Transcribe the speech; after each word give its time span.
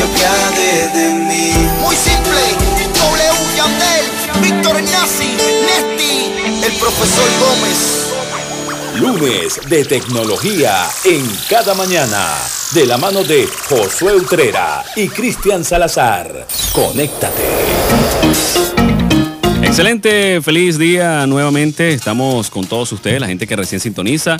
que 0.00 0.06
apiade 0.06 0.88
de 0.94 1.14
mí. 1.14 1.52
Muy 1.80 1.94
simple, 1.94 2.40
W 2.94 3.56
Yandel, 3.56 4.06
Víctor 4.42 4.82
Nazi, 4.82 5.36
Nesti, 5.66 6.64
el 6.64 6.72
profesor 6.74 7.28
Gómez. 7.40 8.14
Lunes 8.96 9.60
de 9.68 9.84
tecnología 9.84 10.86
en 11.04 11.26
cada 11.48 11.74
mañana. 11.74 12.34
De 12.72 12.86
la 12.86 12.96
mano 12.98 13.24
de 13.24 13.46
Josué 13.68 14.14
Utrera 14.14 14.84
y 14.96 15.08
Cristian 15.08 15.64
Salazar. 15.64 16.46
Conéctate. 16.72 17.42
Excelente, 19.62 20.40
feliz 20.42 20.78
día 20.78 21.26
nuevamente. 21.26 21.92
Estamos 21.92 22.50
con 22.50 22.66
todos 22.66 22.90
ustedes, 22.92 23.20
la 23.20 23.26
gente 23.26 23.46
que 23.46 23.56
recién 23.56 23.80
sintoniza. 23.80 24.36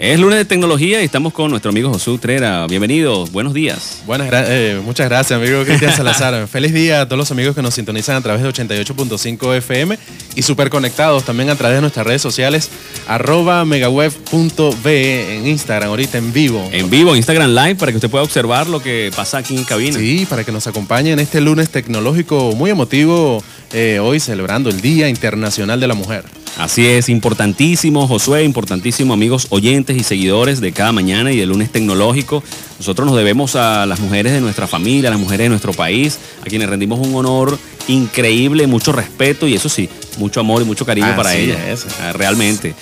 Es 0.00 0.20
lunes 0.20 0.38
de 0.38 0.44
tecnología 0.44 1.02
y 1.02 1.04
estamos 1.04 1.32
con 1.32 1.50
nuestro 1.50 1.70
amigo 1.70 1.92
Josué 1.92 2.12
Utrera. 2.12 2.68
Bienvenidos, 2.68 3.32
buenos 3.32 3.52
días. 3.52 4.04
Buenas, 4.06 4.28
eh, 4.32 4.80
muchas 4.84 5.08
gracias, 5.08 5.36
amigo 5.36 5.64
Cristian 5.64 5.92
Salazar. 5.96 6.46
Feliz 6.46 6.72
día 6.72 7.00
a 7.00 7.06
todos 7.06 7.18
los 7.18 7.32
amigos 7.32 7.56
que 7.56 7.62
nos 7.62 7.74
sintonizan 7.74 8.14
a 8.14 8.20
través 8.20 8.40
de 8.40 8.48
88.5 8.48 9.56
FM 9.56 9.98
y 10.36 10.42
súper 10.42 10.70
conectados 10.70 11.24
también 11.24 11.50
a 11.50 11.56
través 11.56 11.78
de 11.78 11.80
nuestras 11.80 12.06
redes 12.06 12.22
sociales, 12.22 12.70
arroba 13.08 13.64
megaweb.be 13.64 15.36
en 15.36 15.48
Instagram, 15.48 15.88
ahorita 15.88 16.16
en 16.16 16.32
vivo. 16.32 16.68
En 16.70 16.88
vivo, 16.90 17.16
Instagram 17.16 17.52
Live, 17.52 17.74
para 17.74 17.90
que 17.90 17.96
usted 17.96 18.08
pueda 18.08 18.22
observar 18.22 18.68
lo 18.68 18.80
que 18.80 19.10
pasa 19.16 19.38
aquí 19.38 19.56
en 19.56 19.64
cabina. 19.64 19.98
Sí, 19.98 20.28
para 20.30 20.44
que 20.44 20.52
nos 20.52 20.68
acompañe 20.68 21.10
en 21.10 21.18
este 21.18 21.40
lunes 21.40 21.70
tecnológico 21.70 22.52
muy 22.52 22.70
emotivo, 22.70 23.42
eh, 23.72 23.98
hoy 24.00 24.20
celebrando 24.20 24.70
el 24.70 24.80
Día 24.80 25.08
Internacional 25.08 25.80
de 25.80 25.88
la 25.88 25.94
Mujer. 25.94 26.37
Así 26.56 26.86
es, 26.86 27.08
importantísimo, 27.08 28.08
Josué, 28.08 28.44
importantísimo, 28.44 29.14
amigos 29.14 29.46
oyentes 29.50 29.96
y 29.96 30.02
seguidores 30.02 30.60
de 30.60 30.72
cada 30.72 30.92
mañana 30.92 31.32
y 31.32 31.36
del 31.36 31.50
lunes 31.50 31.70
tecnológico. 31.70 32.42
Nosotros 32.78 33.06
nos 33.06 33.16
debemos 33.16 33.56
a 33.56 33.86
las 33.86 34.00
mujeres 34.00 34.32
de 34.32 34.40
nuestra 34.40 34.66
familia, 34.66 35.08
a 35.08 35.12
las 35.12 35.20
mujeres 35.20 35.44
de 35.44 35.48
nuestro 35.50 35.72
país, 35.72 36.18
a 36.42 36.46
quienes 36.46 36.68
rendimos 36.68 36.98
un 36.98 37.14
honor 37.14 37.58
increíble, 37.88 38.66
mucho 38.66 38.92
respeto 38.92 39.46
y 39.46 39.54
eso 39.54 39.68
sí, 39.68 39.88
mucho 40.18 40.40
amor 40.40 40.62
y 40.62 40.64
mucho 40.64 40.84
cariño 40.84 41.14
para 41.16 41.34
ellas. 41.34 41.86
Ah, 42.00 42.12
Realmente. 42.12 42.74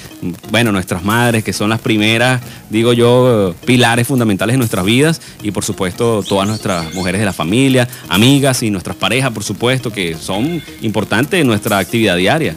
Bueno, 0.51 0.73
nuestras 0.73 1.05
madres, 1.05 1.45
que 1.45 1.53
son 1.53 1.71
las 1.71 1.81
primeras, 1.81 2.41
digo 2.71 2.93
yo, 2.93 3.55
pilares 3.65 4.07
fundamentales 4.07 4.55
de 4.55 4.59
nuestras 4.59 4.85
vidas 4.85 5.21
y 5.43 5.51
por 5.51 5.65
supuesto 5.65 6.23
todas 6.27 6.49
nuestras 6.49 6.93
mujeres 6.95 7.21
de 7.21 7.25
la 7.25 7.33
familia, 7.33 7.89
amigas 8.09 8.63
y 8.63 8.71
nuestras 8.71 8.97
parejas, 8.97 9.31
por 9.33 9.45
supuesto, 9.45 9.93
que 9.93 10.17
son 10.17 10.63
importantes 10.83 11.41
en 11.41 11.47
nuestra 11.47 11.79
actividad 11.79 12.17
diaria. 12.17 12.57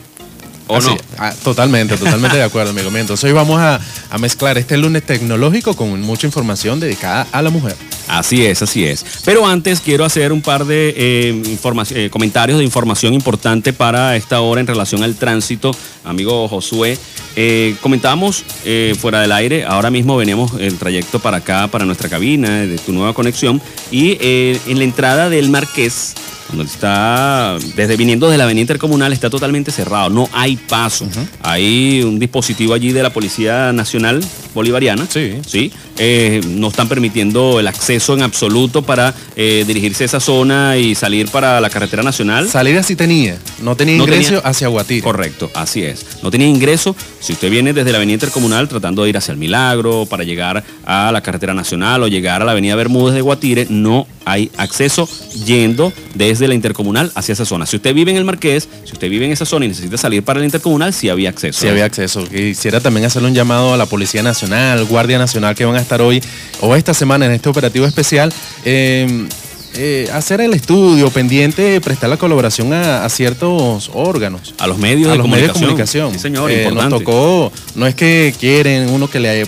¿O 0.71 0.77
Así, 0.77 0.89
no? 0.89 0.97
ah, 1.17 1.33
totalmente, 1.43 1.97
totalmente 1.97 2.37
de 2.37 2.43
acuerdo, 2.43 2.69
amigo 2.69 2.91
mío. 2.91 3.01
Entonces 3.01 3.23
hoy 3.23 3.31
vamos 3.31 3.59
a, 3.59 3.79
a 4.11 4.17
mezclar 4.19 4.55
este 4.59 4.77
lunes 4.77 5.03
tecnológico 5.03 5.75
con 5.75 5.99
mucha 6.01 6.27
información 6.27 6.79
dedicada 6.79 7.25
a 7.31 7.41
la 7.41 7.49
mujer. 7.49 7.75
Así 8.07 8.45
es, 8.45 8.61
así 8.61 8.85
es. 8.85 9.03
Pero 9.25 9.47
antes 9.47 9.81
quiero 9.81 10.05
hacer 10.05 10.31
un 10.31 10.41
par 10.41 10.65
de 10.65 10.93
eh, 10.95 11.57
eh, 11.95 12.09
comentarios 12.11 12.59
de 12.59 12.63
información 12.63 13.15
importante 13.15 13.73
para 13.73 14.15
esta 14.15 14.41
hora 14.41 14.61
en 14.61 14.67
relación 14.67 15.01
al 15.01 15.15
tránsito. 15.15 15.71
Amigo 16.03 16.47
Josué, 16.47 16.99
eh, 17.35 17.75
comentábamos 17.81 18.43
eh, 18.63 18.95
fuera 18.99 19.21
del 19.21 19.31
aire, 19.31 19.65
ahora 19.65 19.89
mismo 19.89 20.17
veníamos 20.17 20.51
el 20.59 20.77
trayecto 20.77 21.19
para 21.19 21.37
acá, 21.37 21.67
para 21.67 21.85
nuestra 21.85 22.09
cabina, 22.09 22.61
de 22.61 22.77
tu 22.77 22.93
nueva 22.93 23.13
conexión, 23.13 23.59
y 23.91 24.17
eh, 24.21 24.59
en 24.67 24.77
la 24.77 24.83
entrada 24.83 25.29
del 25.29 25.49
Marqués, 25.49 26.13
donde 26.51 26.65
está, 26.71 27.57
desde 27.75 27.95
viniendo 27.97 28.29
de 28.29 28.37
la 28.37 28.45
avenida 28.45 28.61
intercomunal, 28.61 29.13
está 29.13 29.29
totalmente 29.29 29.71
cerrado, 29.71 30.09
no 30.09 30.29
hay 30.33 30.55
paso. 30.57 31.07
Hay 31.41 32.01
un 32.03 32.19
dispositivo 32.19 32.73
allí 32.73 32.91
de 32.91 33.03
la 33.03 33.11
Policía 33.11 33.71
Nacional 33.71 34.19
Bolivariana, 34.53 35.05
Sí. 35.09 35.33
¿sí? 35.45 35.71
Eh, 35.97 36.41
no 36.47 36.69
están 36.69 36.87
permitiendo 36.87 37.59
el 37.59 37.67
acceso 37.67 38.13
en 38.13 38.21
absoluto 38.23 38.81
para 38.81 39.13
eh, 39.35 39.63
dirigirse 39.67 40.03
a 40.03 40.05
esa 40.05 40.19
zona 40.19 40.77
y 40.77 40.95
salir 40.95 41.27
para 41.29 41.59
la 41.61 41.69
carretera 41.69 42.03
nacional. 42.03 42.47
Salida 42.49 42.81
sí 42.83 42.95
tenía, 42.95 43.37
no 43.61 43.75
tenía 43.75 43.97
No 43.97 44.03
ingreso 44.05 44.35
tenía- 44.35 44.39
hacia 44.49 44.67
Guatire. 44.69 45.01
Correcto, 45.01 45.51
así 45.53 45.83
es. 45.83 46.05
No 46.23 46.31
tenía 46.31 46.47
ingreso. 46.47 46.95
Si 47.19 47.33
usted 47.33 47.51
viene 47.51 47.73
desde 47.73 47.91
la 47.91 47.97
avenida 47.97 48.13
intercomunal 48.15 48.67
tratando 48.69 49.03
de 49.03 49.09
ir 49.09 49.17
hacia 49.17 49.33
el 49.33 49.37
Milagro 49.37 50.05
para 50.09 50.23
llegar 50.23 50.63
a 50.85 51.11
la 51.11 51.21
carretera 51.21 51.53
nacional 51.53 52.01
o 52.03 52.07
llegar 52.07 52.41
a 52.41 52.45
la 52.45 52.51
avenida 52.53 52.75
Bermúdez 52.75 53.13
de 53.13 53.21
Guatire, 53.21 53.67
no 53.69 54.07
hay 54.25 54.49
acceso 54.57 55.07
yendo 55.45 55.91
desde 56.15 56.38
la 56.47 56.53
intercomunal 56.55 57.11
hacia 57.15 57.33
esa 57.33 57.45
zona. 57.45 57.65
Si 57.65 57.75
usted 57.75 57.93
vive 57.93 58.11
en 58.11 58.17
el 58.17 58.23
Marqués, 58.25 58.67
si 58.85 58.93
usted 58.93 59.09
vive 59.09 59.25
en 59.25 59.31
esa 59.31 59.45
zona 59.45 59.65
y 59.65 59.69
necesita 59.69 59.97
salir 59.97 60.23
para 60.23 60.39
la 60.39 60.45
intercomunal, 60.45 60.93
sí 60.93 61.09
había 61.09 61.29
acceso. 61.29 61.59
Sí 61.61 61.67
había 61.67 61.85
acceso. 61.85 62.23
Quisiera 62.27 62.79
también 62.79 63.05
hacerle 63.05 63.27
un 63.29 63.35
llamado 63.35 63.73
a 63.73 63.77
la 63.77 63.85
Policía 63.85 64.23
Nacional, 64.23 64.85
Guardia 64.85 65.17
Nacional, 65.17 65.55
que 65.55 65.65
van 65.65 65.75
a 65.75 65.81
estar 65.81 66.01
hoy 66.01 66.21
o 66.61 66.75
esta 66.75 66.93
semana 66.93 67.25
en 67.25 67.31
este 67.33 67.49
operativo 67.49 67.85
especial. 67.85 68.31
eh, 68.65 69.27
eh, 69.75 70.09
hacer 70.13 70.41
el 70.41 70.53
estudio 70.55 71.11
pendiente, 71.11 71.79
prestar 71.79 72.09
la 72.09 72.17
colaboración 72.17 72.73
a, 72.73 73.05
a 73.05 73.09
ciertos 73.09 73.91
órganos. 73.93 74.55
A 74.57 74.65
los 74.65 74.79
medios 74.79 75.09
a 75.09 75.11
de 75.11 75.17
los 75.19 75.27
medios 75.27 75.49
de 75.49 75.53
comunicación. 75.53 76.05
comunicación. 76.07 76.13
Sí, 76.13 76.19
señor, 76.19 76.49
Eh, 76.51 76.71
nos 76.73 76.89
tocó, 76.89 77.51
no 77.75 77.85
es 77.85 77.93
que 77.93 78.33
quieren 78.39 78.89
uno 78.89 79.07
que 79.07 79.19
le 79.19 79.45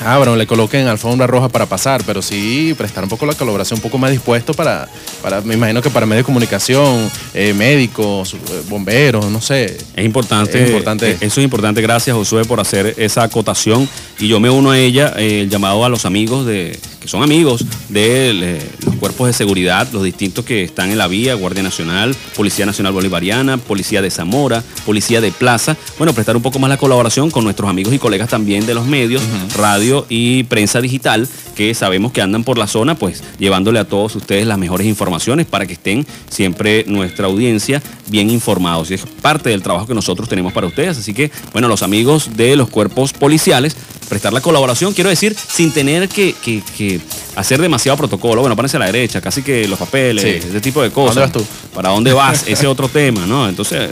abran, 0.00 0.38
le 0.38 0.46
coloquen 0.46 0.86
alfombra 0.86 1.26
roja 1.26 1.48
para 1.48 1.66
pasar, 1.66 2.02
pero 2.04 2.22
sí 2.22 2.74
prestar 2.76 3.04
un 3.04 3.10
poco 3.10 3.26
la 3.26 3.34
colaboración, 3.34 3.78
un 3.78 3.82
poco 3.82 3.98
más 3.98 4.10
dispuesto 4.10 4.54
para, 4.54 4.88
para 5.22 5.40
me 5.42 5.54
imagino 5.54 5.82
que 5.82 5.90
para 5.90 6.06
medios 6.06 6.22
de 6.22 6.26
comunicación, 6.26 7.10
eh, 7.34 7.52
médicos, 7.54 8.34
eh, 8.34 8.38
bomberos, 8.68 9.26
no 9.26 9.40
sé. 9.40 9.76
Es 9.94 10.04
importante, 10.04 10.62
Es 10.62 10.68
importante. 10.68 11.10
eh, 11.12 11.16
Eso 11.20 11.40
es 11.40 11.44
importante. 11.44 11.80
Gracias, 11.82 12.16
Josué, 12.16 12.44
por 12.44 12.60
hacer 12.60 12.94
esa 12.96 13.22
acotación. 13.24 13.88
Y 14.18 14.28
yo 14.28 14.40
me 14.40 14.50
uno 14.50 14.70
a 14.70 14.78
ella, 14.78 15.14
eh, 15.16 15.42
el 15.42 15.50
llamado 15.50 15.84
a 15.84 15.88
los 15.88 16.04
amigos 16.04 16.46
de, 16.46 16.78
son 17.10 17.22
amigos 17.24 17.64
de 17.88 18.30
eh, 18.30 18.70
los 18.86 18.94
cuerpos 18.96 19.26
de 19.26 19.32
seguridad, 19.32 19.88
los 19.92 20.04
distintos 20.04 20.44
que 20.44 20.62
están 20.62 20.90
en 20.92 20.98
la 20.98 21.08
vía, 21.08 21.34
Guardia 21.34 21.62
Nacional, 21.62 22.14
Policía 22.36 22.66
Nacional 22.66 22.92
Bolivariana, 22.92 23.56
Policía 23.58 24.00
de 24.00 24.10
Zamora, 24.10 24.62
Policía 24.86 25.20
de 25.20 25.32
Plaza. 25.32 25.76
Bueno, 25.98 26.12
prestar 26.12 26.36
un 26.36 26.42
poco 26.42 26.60
más 26.60 26.68
la 26.70 26.76
colaboración 26.76 27.30
con 27.32 27.42
nuestros 27.42 27.68
amigos 27.68 27.92
y 27.92 27.98
colegas 27.98 28.28
también 28.28 28.64
de 28.64 28.74
los 28.74 28.86
medios, 28.86 29.22
radio 29.56 30.06
y 30.08 30.44
prensa 30.44 30.80
digital, 30.80 31.28
que 31.56 31.74
sabemos 31.74 32.12
que 32.12 32.22
andan 32.22 32.44
por 32.44 32.58
la 32.58 32.68
zona, 32.68 32.94
pues 32.94 33.24
llevándole 33.40 33.80
a 33.80 33.84
todos 33.88 34.14
ustedes 34.14 34.46
las 34.46 34.56
mejores 34.58 34.86
informaciones 34.86 35.46
para 35.46 35.66
que 35.66 35.72
estén 35.72 36.06
siempre 36.30 36.84
nuestra 36.86 37.26
audiencia 37.26 37.82
bien 38.08 38.30
informados. 38.30 38.90
Y 38.90 38.94
es 38.94 39.02
parte 39.20 39.50
del 39.50 39.62
trabajo 39.62 39.86
que 39.88 39.94
nosotros 39.94 40.28
tenemos 40.28 40.52
para 40.52 40.68
ustedes. 40.68 40.96
Así 40.98 41.12
que, 41.12 41.30
bueno, 41.52 41.66
los 41.66 41.82
amigos 41.82 42.30
de 42.36 42.54
los 42.54 42.68
cuerpos 42.68 43.12
policiales, 43.12 43.76
prestar 44.08 44.32
la 44.32 44.40
colaboración, 44.40 44.92
quiero 44.92 45.10
decir, 45.10 45.34
sin 45.36 45.72
tener 45.72 46.08
que, 46.08 46.34
que- 46.42 46.62
que 46.76 46.99
hacer 47.36 47.60
demasiado 47.60 47.96
protocolo. 47.98 48.40
Bueno, 48.42 48.56
pónganse 48.56 48.76
a 48.76 48.80
la 48.80 48.86
derecha, 48.86 49.20
casi 49.20 49.42
que 49.42 49.66
los 49.68 49.78
papeles, 49.78 50.22
Sí. 50.22 50.48
ese 50.48 50.60
tipo 50.60 50.82
de 50.82 50.90
cosas. 50.90 51.16
¿Dónde 51.16 51.38
vas 51.38 51.48
tú? 51.48 51.74
¿Para 51.74 51.88
dónde 51.90 52.12
vas? 52.12 52.44
Ese 52.46 52.66
otro 52.66 52.88
tema, 52.88 53.26
¿no? 53.26 53.48
Entonces, 53.48 53.90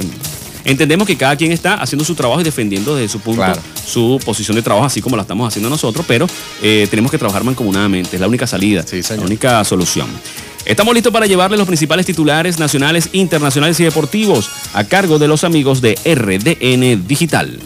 entendemos 0.64 1.06
que 1.06 1.16
cada 1.16 1.36
quien 1.36 1.52
está 1.52 1.74
haciendo 1.74 2.04
su 2.04 2.14
trabajo 2.14 2.41
y 2.41 2.44
defendiendo 2.44 2.94
desde 2.96 3.08
su 3.10 3.20
punto 3.20 3.42
Claro. 3.42 3.60
su 3.86 4.20
posición 4.24 4.54
de 4.56 4.62
trabajo, 4.62 4.86
así 4.86 5.00
como 5.00 5.16
la 5.16 5.22
estamos 5.22 5.46
haciendo 5.48 5.70
nosotros, 5.70 6.04
pero 6.06 6.26
eh, 6.62 6.86
tenemos 6.91 7.10
que 7.10 7.19
trabajar 7.19 7.44
mancomunadamente. 7.44 8.16
Es 8.16 8.20
la 8.20 8.28
única 8.28 8.46
salida, 8.46 8.82
Sí, 8.86 9.00
la 9.16 9.22
única 9.22 9.64
solución. 9.64 10.08
Estamos 10.66 10.92
listos 10.92 11.12
para 11.12 11.25
llevarles 11.26 11.56
los 11.58 11.66
principales 11.66 12.04
titulares 12.04 12.58
nacionales, 12.58 13.08
internacionales 13.12 13.80
y 13.80 13.84
deportivos 13.84 14.50
a 14.75 14.84
cargo 14.84 15.19
de 15.19 15.26
los 15.26 15.44
amigos 15.44 15.80
de 15.80 15.94
RDN 16.04 17.06
Digital. 17.08 17.58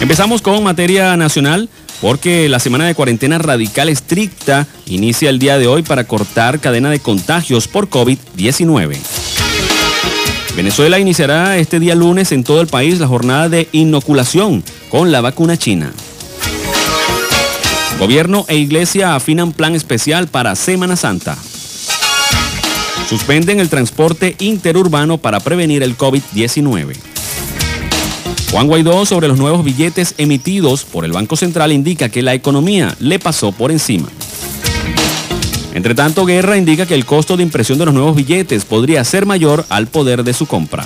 Empezamos 0.00 0.42
con 0.42 0.62
materia 0.64 1.16
nacional 1.16 1.68
porque 2.02 2.48
la 2.48 2.58
semana 2.58 2.84
de 2.84 2.96
cuarentena 2.96 3.38
radical 3.38 3.88
estricta 3.88 4.66
inicia 4.86 5.30
el 5.30 5.38
día 5.38 5.56
de 5.56 5.68
hoy 5.68 5.82
para 5.84 6.02
cortar 6.04 6.58
cadena 6.58 6.90
de 6.90 6.98
contagios 6.98 7.68
por 7.68 7.88
COVID-19. 7.88 8.96
Venezuela 10.56 10.98
iniciará 10.98 11.56
este 11.58 11.78
día 11.78 11.94
lunes 11.94 12.32
en 12.32 12.42
todo 12.42 12.60
el 12.60 12.66
país 12.66 12.98
la 12.98 13.06
jornada 13.06 13.48
de 13.48 13.68
inoculación 13.70 14.64
con 14.90 15.12
la 15.12 15.20
vacuna 15.20 15.56
china. 15.56 15.92
Gobierno 18.00 18.44
e 18.48 18.56
iglesia 18.56 19.14
afinan 19.14 19.52
plan 19.52 19.76
especial 19.76 20.26
para 20.26 20.56
Semana 20.56 20.96
Santa. 20.96 21.38
Suspenden 23.08 23.60
el 23.60 23.68
transporte 23.68 24.34
interurbano 24.40 25.18
para 25.18 25.38
prevenir 25.38 25.84
el 25.84 25.96
COVID-19. 25.96 27.11
Juan 28.52 28.66
Guaidó 28.66 29.06
sobre 29.06 29.28
los 29.28 29.38
nuevos 29.38 29.64
billetes 29.64 30.14
emitidos 30.18 30.84
por 30.84 31.06
el 31.06 31.12
Banco 31.12 31.36
Central 31.36 31.72
indica 31.72 32.10
que 32.10 32.20
la 32.20 32.34
economía 32.34 32.94
le 33.00 33.18
pasó 33.18 33.50
por 33.50 33.70
encima. 33.70 34.08
Entre 35.72 35.94
tanto, 35.94 36.26
Guerra 36.26 36.58
indica 36.58 36.84
que 36.84 36.94
el 36.94 37.06
costo 37.06 37.38
de 37.38 37.44
impresión 37.44 37.78
de 37.78 37.86
los 37.86 37.94
nuevos 37.94 38.14
billetes 38.14 38.66
podría 38.66 39.02
ser 39.04 39.24
mayor 39.24 39.64
al 39.70 39.86
poder 39.86 40.22
de 40.22 40.34
su 40.34 40.44
compra. 40.44 40.84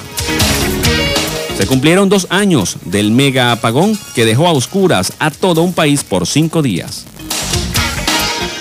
Se 1.59 1.67
cumplieron 1.67 2.09
dos 2.09 2.29
años 2.31 2.77
del 2.85 3.11
mega 3.11 3.51
apagón 3.51 3.99
que 4.15 4.25
dejó 4.25 4.47
a 4.47 4.53
oscuras 4.53 5.15
a 5.19 5.33
todo 5.33 5.62
un 5.62 5.73
país 5.73 6.05
por 6.05 6.29
cinco 6.29 6.62
días. 6.62 7.05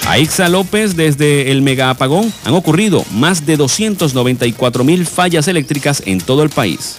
A 0.07 0.17
Ixa 0.17 0.49
López, 0.49 0.95
desde 0.95 1.51
el 1.51 1.61
mega 1.61 1.91
apagón 1.91 2.33
han 2.43 2.55
ocurrido 2.55 3.05
más 3.11 3.45
de 3.45 3.55
294 3.55 4.83
mil 4.83 5.05
fallas 5.05 5.47
eléctricas 5.47 6.01
en 6.07 6.21
todo 6.21 6.41
el 6.41 6.49
país. 6.49 6.97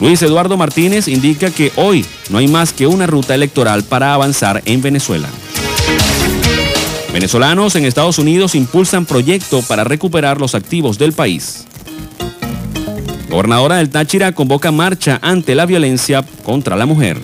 Luis 0.00 0.22
Eduardo 0.22 0.56
Martínez 0.56 1.08
indica 1.08 1.50
que 1.50 1.72
hoy 1.76 2.06
no 2.30 2.38
hay 2.38 2.46
más 2.46 2.72
que 2.72 2.86
una 2.86 3.06
ruta 3.06 3.34
electoral 3.34 3.82
para 3.82 4.14
avanzar 4.14 4.62
en 4.64 4.80
Venezuela. 4.80 5.28
Venezolanos 7.12 7.74
en 7.74 7.84
Estados 7.84 8.18
Unidos 8.18 8.54
impulsan 8.54 9.06
proyecto 9.06 9.62
para 9.62 9.82
recuperar 9.82 10.40
los 10.40 10.54
activos 10.54 10.98
del 10.98 11.12
país. 11.12 11.64
Gobernadora 13.28 13.78
del 13.78 13.90
Táchira 13.90 14.32
convoca 14.32 14.70
marcha 14.70 15.18
ante 15.20 15.54
la 15.54 15.66
violencia 15.66 16.24
contra 16.44 16.76
la 16.76 16.86
mujer. 16.86 17.18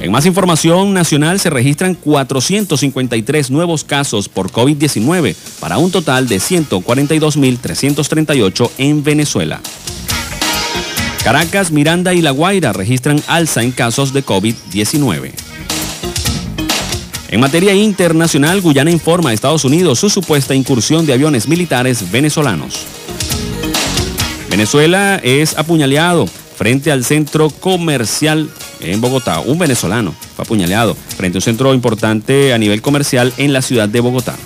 En 0.00 0.10
más 0.10 0.26
información 0.26 0.92
nacional 0.94 1.40
se 1.40 1.50
registran 1.50 1.94
453 1.94 3.50
nuevos 3.50 3.84
casos 3.84 4.30
por 4.30 4.50
COVID-19 4.50 5.36
para 5.60 5.76
un 5.78 5.90
total 5.90 6.26
de 6.26 6.38
142.338 6.38 8.70
en 8.78 9.04
Venezuela. 9.04 9.60
Caracas, 11.24 11.70
Miranda 11.70 12.14
y 12.14 12.22
La 12.22 12.30
Guaira 12.30 12.72
registran 12.72 13.22
alza 13.26 13.62
en 13.62 13.72
casos 13.72 14.12
de 14.12 14.24
COVID-19. 14.24 15.32
En 17.28 17.40
materia 17.40 17.74
internacional, 17.74 18.60
Guyana 18.60 18.90
informa 18.90 19.30
a 19.30 19.32
Estados 19.32 19.64
Unidos 19.64 20.00
su 20.00 20.08
supuesta 20.08 20.54
incursión 20.54 21.06
de 21.06 21.12
aviones 21.12 21.46
militares 21.46 22.10
venezolanos. 22.10 22.86
Venezuela 24.50 25.20
es 25.22 25.56
apuñaleado 25.56 26.26
frente 26.26 26.90
al 26.90 27.04
centro 27.04 27.50
comercial 27.50 28.50
en 28.80 29.00
Bogotá. 29.00 29.40
Un 29.40 29.58
venezolano 29.58 30.14
fue 30.34 30.44
apuñaleado 30.44 30.96
frente 31.16 31.36
a 31.36 31.38
un 31.38 31.42
centro 31.42 31.74
importante 31.74 32.52
a 32.52 32.58
nivel 32.58 32.82
comercial 32.82 33.32
en 33.36 33.52
la 33.52 33.62
ciudad 33.62 33.88
de 33.88 34.00
Bogotá. 34.00 34.36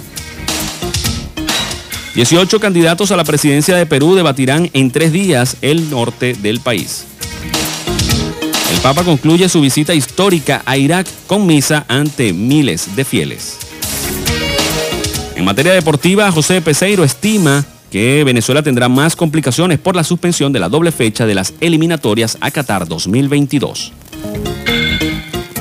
18 2.14 2.60
candidatos 2.60 3.10
a 3.10 3.16
la 3.16 3.24
presidencia 3.24 3.76
de 3.76 3.86
Perú 3.86 4.14
debatirán 4.14 4.70
en 4.72 4.92
tres 4.92 5.12
días 5.12 5.56
el 5.62 5.90
norte 5.90 6.34
del 6.34 6.60
país. 6.60 7.06
El 8.72 8.80
Papa 8.80 9.02
concluye 9.02 9.48
su 9.48 9.60
visita 9.60 9.94
histórica 9.94 10.62
a 10.64 10.76
Irak 10.76 11.08
con 11.26 11.44
misa 11.44 11.84
ante 11.88 12.32
miles 12.32 12.94
de 12.94 13.04
fieles. 13.04 13.58
En 15.34 15.44
materia 15.44 15.72
deportiva, 15.72 16.30
José 16.30 16.60
Peseiro 16.60 17.02
estima 17.02 17.64
que 17.90 18.22
Venezuela 18.24 18.62
tendrá 18.62 18.88
más 18.88 19.16
complicaciones 19.16 19.80
por 19.80 19.96
la 19.96 20.04
suspensión 20.04 20.52
de 20.52 20.60
la 20.60 20.68
doble 20.68 20.92
fecha 20.92 21.26
de 21.26 21.34
las 21.34 21.54
eliminatorias 21.60 22.38
a 22.40 22.52
Qatar 22.52 22.86
2022. 22.86 23.92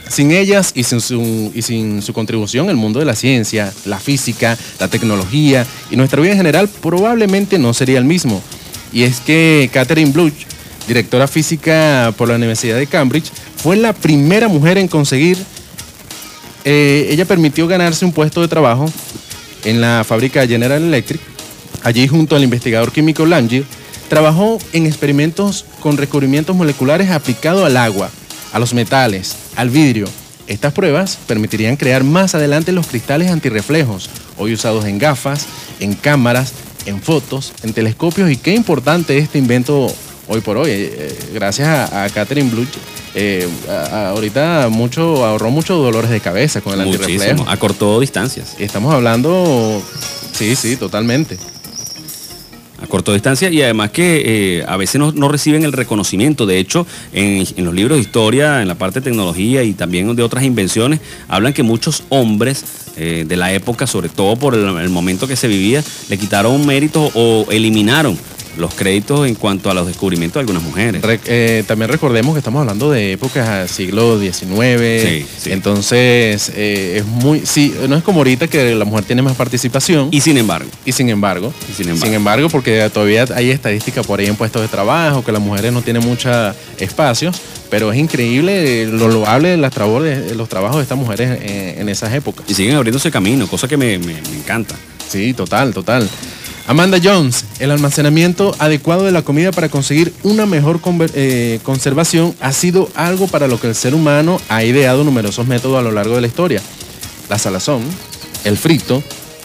Sin 0.08 0.30
ellas 0.30 0.72
y 0.74 0.84
sin, 0.84 1.00
su, 1.00 1.50
y 1.54 1.62
sin 1.62 2.00
su 2.00 2.12
contribución, 2.12 2.70
el 2.70 2.76
mundo 2.76 3.00
de 3.00 3.04
la 3.04 3.16
ciencia, 3.16 3.72
la 3.84 3.98
física, 3.98 4.56
la 4.78 4.88
tecnología 4.88 5.66
y 5.90 5.96
nuestra 5.96 6.20
vida 6.20 6.32
en 6.32 6.38
general 6.38 6.68
probablemente 6.68 7.58
no 7.58 7.74
sería 7.74 7.98
el 7.98 8.04
mismo. 8.04 8.40
Y 8.92 9.02
es 9.02 9.20
que 9.20 9.68
Catherine 9.72 10.12
Bluch, 10.12 10.46
directora 10.86 11.26
física 11.26 12.14
por 12.16 12.28
la 12.28 12.36
Universidad 12.36 12.76
de 12.76 12.86
Cambridge, 12.86 13.32
fue 13.56 13.76
la 13.76 13.92
primera 13.92 14.46
mujer 14.46 14.78
en 14.78 14.86
conseguir 14.86 15.38
eh, 16.68 17.06
ella 17.12 17.24
permitió 17.24 17.68
ganarse 17.68 18.04
un 18.04 18.10
puesto 18.10 18.40
de 18.40 18.48
trabajo 18.48 18.90
en 19.64 19.80
la 19.80 20.02
fábrica 20.02 20.44
General 20.48 20.82
Electric. 20.82 21.20
Allí 21.84 22.08
junto 22.08 22.34
al 22.34 22.42
investigador 22.42 22.90
químico 22.90 23.24
Lange, 23.24 23.62
trabajó 24.08 24.58
en 24.72 24.84
experimentos 24.84 25.64
con 25.78 25.96
recubrimientos 25.96 26.56
moleculares 26.56 27.12
aplicados 27.12 27.64
al 27.64 27.76
agua, 27.76 28.10
a 28.56 28.58
los 28.58 28.72
metales, 28.72 29.36
al 29.54 29.68
vidrio. 29.68 30.08
Estas 30.46 30.72
pruebas 30.72 31.18
permitirían 31.26 31.76
crear 31.76 32.04
más 32.04 32.34
adelante 32.34 32.72
los 32.72 32.86
cristales 32.86 33.30
antirreflejos, 33.30 34.08
hoy 34.38 34.54
usados 34.54 34.86
en 34.86 34.98
gafas, 34.98 35.44
en 35.78 35.92
cámaras, 35.94 36.52
en 36.86 37.02
fotos, 37.02 37.52
en 37.62 37.74
telescopios 37.74 38.30
y 38.30 38.36
qué 38.38 38.54
importante 38.54 39.18
este 39.18 39.36
invento 39.38 39.92
hoy 40.26 40.40
por 40.40 40.56
hoy. 40.56 40.70
Eh, 40.70 40.94
eh, 40.98 41.18
gracias 41.34 41.68
a, 41.68 42.04
a 42.04 42.08
Catherine 42.08 42.48
Bluch, 42.48 42.68
eh, 43.14 43.46
a- 43.68 43.72
a- 43.72 44.08
ahorita 44.10 44.68
mucho, 44.70 45.26
ahorró 45.26 45.50
muchos 45.50 45.76
dolores 45.82 46.10
de 46.10 46.20
cabeza 46.20 46.62
con 46.62 46.72
el 46.72 46.80
antirreflejo. 46.80 47.44
Acortó 47.50 48.00
distancias. 48.00 48.54
Estamos 48.58 48.94
hablando, 48.94 49.82
sí, 50.32 50.56
sí, 50.56 50.76
totalmente. 50.76 51.36
Corto 52.88 53.12
distancia 53.12 53.50
y 53.50 53.62
además 53.62 53.90
que 53.90 54.58
eh, 54.58 54.64
a 54.66 54.76
veces 54.76 55.00
no, 55.00 55.28
reciben 55.28 55.64
el 55.64 55.72
reconocimiento. 55.72 56.46
De 56.46 56.58
hecho, 56.58 56.86
en, 57.12 57.46
en 57.56 57.64
los 57.64 57.74
libros 57.74 57.98
de 57.98 58.02
historia, 58.02 58.62
en 58.62 58.68
la 58.68 58.76
parte 58.76 59.00
de 59.00 59.04
tecnología 59.04 59.62
y 59.62 59.72
también 59.72 60.14
de 60.14 60.22
otras 60.22 60.44
invenciones, 60.44 61.00
hablan 61.28 61.52
que 61.52 61.62
muchos 61.62 62.04
hombres 62.08 62.64
eh, 62.96 63.24
de 63.28 63.36
la 63.36 63.52
época, 63.52 63.86
sobre 63.86 64.08
todo 64.08 64.36
por 64.36 64.54
el, 64.54 64.64
el 64.64 64.88
momento 64.88 65.28
que 65.28 65.36
se 65.36 65.48
vivía, 65.48 65.84
le 66.08 66.16
quitaron 66.18 66.64
méritos 66.66 67.12
o 67.14 67.46
eliminaron 67.50 68.18
los 68.56 68.74
créditos 68.74 69.26
en 69.28 69.34
cuanto 69.34 69.70
a 69.70 69.74
los 69.74 69.86
descubrimientos 69.86 70.34
de 70.34 70.40
algunas 70.40 70.62
mujeres. 70.62 71.02
Re- 71.02 71.20
eh, 71.26 71.64
también 71.66 71.90
recordemos 71.90 72.34
que 72.34 72.38
estamos 72.38 72.60
hablando 72.60 72.90
de 72.90 73.12
épocas 73.12 73.48
al 73.48 73.68
siglo 73.68 74.18
XIX. 74.20 75.02
Sí, 75.02 75.26
sí. 75.38 75.52
Entonces, 75.52 76.50
eh, 76.54 76.98
es 76.98 77.04
muy. 77.06 77.42
Sí, 77.44 77.74
no 77.88 77.96
es 77.96 78.02
como 78.02 78.18
ahorita 78.20 78.48
que 78.48 78.74
la 78.74 78.84
mujer 78.84 79.04
tiene 79.04 79.22
más 79.22 79.34
participación. 79.36 80.08
Y 80.10 80.20
sin 80.20 80.36
embargo, 80.38 80.68
Y 80.84 80.92
sin 80.92 81.08
embargo, 81.08 81.52
Y 81.70 81.74
sin 81.74 82.14
embargo. 82.14 82.48
porque 82.48 82.88
todavía 82.92 83.26
hay 83.34 83.50
estadística 83.50 84.02
por 84.02 84.20
ahí 84.20 84.26
en 84.26 84.36
puestos 84.36 84.62
de 84.62 84.68
trabajo, 84.68 85.24
que 85.24 85.32
las 85.32 85.40
mujeres 85.42 85.72
no 85.72 85.82
tienen 85.82 86.02
muchos 86.04 86.54
espacios, 86.78 87.36
pero 87.70 87.92
es 87.92 87.98
increíble 87.98 88.82
eh, 88.82 88.86
lo 88.86 89.08
loable 89.08 89.50
de 89.50 89.56
las 89.56 89.72
trabores- 89.72 90.34
los 90.36 90.48
trabajos 90.48 90.76
de 90.78 90.82
estas 90.82 90.98
mujeres 90.98 91.40
en, 91.42 91.80
en 91.80 91.88
esas 91.88 92.12
épocas. 92.14 92.44
y 92.48 92.54
siguen 92.54 92.76
abriéndose 92.76 93.10
camino, 93.10 93.46
cosa 93.46 93.68
que 93.68 93.76
me, 93.76 93.98
me- 93.98 94.14
me 94.22 94.36
encanta. 94.36 94.74
Sí, 95.08 95.32
total, 95.34 95.72
total. 95.72 96.08
Amanda 96.68 96.98
Jones, 97.02 97.44
el 97.60 97.70
almacenamiento 97.70 98.52
adecuado 98.58 99.04
de 99.04 99.12
la 99.12 99.22
comida 99.22 99.52
para 99.52 99.68
conseguir 99.68 100.12
una 100.24 100.46
mejor 100.46 100.80
eh, 101.14 101.60
conservación 101.62 102.34
ha 102.40 102.52
sido 102.52 102.90
algo 102.96 103.28
para 103.28 103.46
lo 103.46 103.60
que 103.60 103.68
el 103.68 103.76
ser 103.76 103.94
humano 103.94 104.40
ha 104.48 104.64
ideado 104.64 105.04
numerosos 105.04 105.46
métodos 105.46 105.78
a 105.78 105.82
lo 105.82 105.92
largo 105.92 106.16
de 106.16 106.22
la 106.22 106.26
historia. 106.26 106.60
La 107.28 107.38
salazón, 107.38 107.82
el 108.42 108.56
frito, 108.56 109.00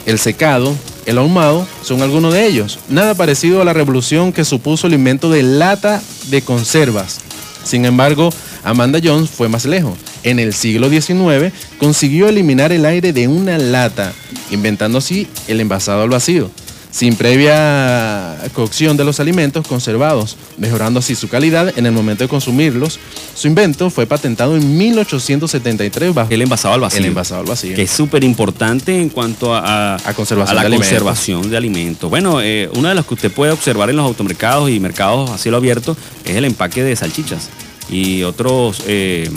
el 0.07 0.17
secado, 0.17 0.75
el 1.05 1.19
ahumado 1.19 1.67
son 1.83 2.01
algunos 2.01 2.33
de 2.33 2.47
ellos. 2.47 2.79
Nada 2.89 3.13
parecido 3.13 3.61
a 3.61 3.65
la 3.65 3.73
revolución 3.73 4.33
que 4.33 4.43
supuso 4.43 4.87
el 4.87 4.93
invento 4.93 5.29
de 5.29 5.43
lata 5.43 6.01
de 6.31 6.41
conservas. 6.41 7.19
Sin 7.63 7.85
embargo, 7.85 8.31
Amanda 8.63 8.99
Jones 9.03 9.29
fue 9.29 9.47
más 9.47 9.65
lejos. 9.65 9.93
En 10.23 10.39
el 10.39 10.55
siglo 10.55 10.89
XIX 10.89 11.53
consiguió 11.77 12.27
eliminar 12.27 12.71
el 12.71 12.85
aire 12.85 13.13
de 13.13 13.27
una 13.27 13.59
lata, 13.59 14.11
inventando 14.49 14.97
así 14.97 15.27
el 15.47 15.61
envasado 15.61 16.01
al 16.01 16.09
vacío, 16.09 16.49
sin 16.91 17.15
previa 17.15 18.37
cocción 18.53 18.97
de 18.97 19.05
los 19.05 19.19
alimentos 19.19 19.65
conservados, 19.67 20.35
mejorando 20.57 20.99
así 20.99 21.15
su 21.15 21.29
calidad 21.29 21.73
en 21.77 21.85
el 21.85 21.91
momento 21.93 22.23
de 22.23 22.27
consumirlos. 22.27 22.99
Su 23.33 23.47
invento 23.47 23.89
fue 23.89 24.05
patentado 24.05 24.55
en 24.57 24.77
1873 24.77 26.13
bajo 26.13 26.29
El 26.31 26.41
envasado 26.41 26.73
al 26.73 26.81
vacío. 26.81 26.99
el 26.99 27.05
envasado 27.05 27.41
al 27.41 27.47
vacío. 27.47 27.75
que 27.75 27.83
es 27.83 27.91
súper 27.91 28.23
importante 28.23 28.99
en 28.99 29.09
cuanto 29.09 29.55
a, 29.55 29.95
a- 29.95 29.95
A 30.03 30.13
conservación 30.13 30.51
a 30.51 30.53
la 30.55 30.61
de 30.61 30.67
alimentos. 30.67 30.89
conservación 30.89 31.49
de 31.49 31.57
alimentos. 31.57 32.09
Bueno, 32.09 32.41
eh, 32.41 32.69
una 32.75 32.89
de 32.89 32.95
las 32.95 33.05
que 33.05 33.13
usted 33.13 33.31
puede 33.31 33.51
observar 33.53 33.89
en 33.89 33.95
los 33.95 34.05
automercados 34.05 34.69
y 34.69 34.79
mercados 34.79 35.29
a 35.29 35.37
cielo 35.37 35.57
abierto 35.57 35.95
es 36.25 36.35
el 36.35 36.45
empaque 36.45 36.83
de 36.83 36.95
salchichas 36.95 37.49
y 37.89 38.23
otros 38.23 38.83
eh, 38.87 39.29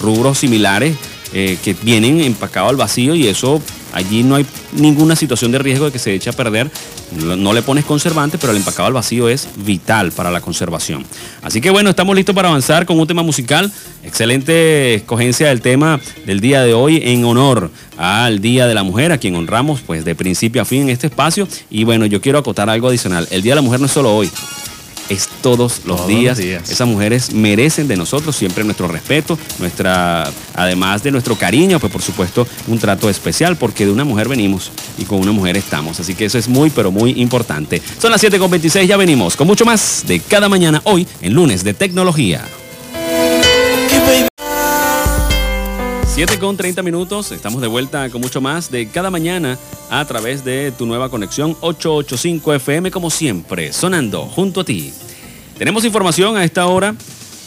rubros 0.00 0.38
similares 0.38 0.96
eh, 1.32 1.56
que 1.64 1.74
vienen 1.82 2.20
empacados 2.20 2.70
al 2.70 2.76
vacío 2.76 3.14
y 3.14 3.26
eso 3.28 3.60
allí 3.92 4.22
no 4.22 4.36
hay 4.36 4.46
ninguna 4.72 5.16
situación 5.16 5.52
de 5.52 5.58
riesgo 5.58 5.86
de 5.86 5.92
que 5.92 5.98
se 5.98 6.14
eche 6.14 6.30
a 6.30 6.32
perder. 6.32 6.70
No, 7.12 7.52
le 7.52 7.62
pones 7.62 7.84
conservante, 7.84 8.38
pero 8.38 8.52
el 8.52 8.56
empacado 8.56 8.86
al 8.86 8.94
vacío 8.94 9.28
es 9.28 9.48
vital 9.56 10.12
para 10.12 10.30
la 10.30 10.40
conservación. 10.40 11.04
Así 11.42 11.60
que 11.60 11.70
bueno, 11.70 11.90
estamos 11.90 12.16
listos 12.16 12.34
para 12.34 12.48
avanzar 12.48 12.86
con 12.86 12.98
un 12.98 13.06
tema 13.06 13.22
musical. 13.22 13.70
Excelente 14.02 14.94
escogencia 14.94 15.48
del 15.48 15.60
tema 15.60 16.00
del 16.26 16.40
día 16.40 16.62
de 16.62 16.74
hoy 16.74 17.02
en 17.04 17.24
honor 17.24 17.70
al 17.98 18.40
Día 18.40 18.66
de 18.66 18.74
la 18.74 18.82
Mujer, 18.82 19.12
a 19.12 19.18
quien 19.18 19.36
honramos 19.36 19.80
pues 19.80 20.04
de 20.04 20.14
principio 20.14 20.62
a 20.62 20.64
fin 20.64 20.82
en 20.82 20.88
este 20.88 21.06
espacio. 21.08 21.46
Y 21.70 21.84
bueno, 21.84 22.06
yo 22.06 22.20
quiero 22.20 22.38
acotar 22.38 22.70
algo 22.70 22.88
adicional. 22.88 23.28
El 23.30 23.42
Día 23.42 23.52
de 23.52 23.56
la 23.56 23.62
Mujer 23.62 23.80
no 23.80 23.86
es 23.86 23.92
solo 23.92 24.14
hoy, 24.14 24.30
es 25.08 25.28
todos 25.42 25.82
los 25.84 25.96
Todos 25.98 26.08
días. 26.08 26.38
los 26.38 26.46
días. 26.46 26.70
Esas 26.70 26.88
mujeres 26.88 27.32
merecen 27.32 27.88
de 27.88 27.96
nosotros 27.96 28.36
siempre 28.36 28.64
nuestro 28.64 28.88
respeto, 28.88 29.38
nuestra, 29.58 30.30
además 30.54 31.02
de 31.02 31.10
nuestro 31.10 31.36
cariño, 31.36 31.78
pues 31.80 31.92
por 31.92 32.02
supuesto 32.02 32.46
un 32.68 32.78
trato 32.78 33.08
especial, 33.10 33.56
porque 33.56 33.84
de 33.86 33.92
una 33.92 34.04
mujer 34.04 34.28
venimos 34.28 34.70
y 34.98 35.04
con 35.04 35.18
una 35.18 35.32
mujer 35.32 35.56
estamos. 35.56 36.00
Así 36.00 36.14
que 36.14 36.24
eso 36.26 36.38
es 36.38 36.48
muy, 36.48 36.70
pero 36.70 36.90
muy 36.90 37.12
importante. 37.20 37.82
Son 38.00 38.10
las 38.10 38.22
7.26, 38.22 38.86
ya 38.86 38.96
venimos 38.96 39.36
con 39.36 39.46
mucho 39.46 39.64
más 39.64 40.04
de 40.06 40.20
cada 40.20 40.48
mañana 40.48 40.80
hoy 40.84 41.06
en 41.20 41.34
lunes 41.34 41.64
de 41.64 41.74
tecnología. 41.74 42.44
7 46.14 46.38
con 46.38 46.58
30 46.58 46.82
minutos, 46.82 47.32
estamos 47.32 47.62
de 47.62 47.68
vuelta 47.68 48.10
con 48.10 48.20
mucho 48.20 48.42
más 48.42 48.70
de 48.70 48.86
cada 48.86 49.10
mañana 49.10 49.56
a 49.88 50.04
través 50.04 50.44
de 50.44 50.70
tu 50.70 50.84
nueva 50.84 51.08
conexión 51.08 51.56
885 51.62 52.52
FM 52.52 52.90
como 52.90 53.08
siempre, 53.08 53.72
sonando 53.72 54.26
junto 54.26 54.60
a 54.60 54.64
ti. 54.64 54.92
Tenemos 55.56 55.86
información 55.86 56.36
a 56.36 56.44
esta 56.44 56.66
hora 56.66 56.94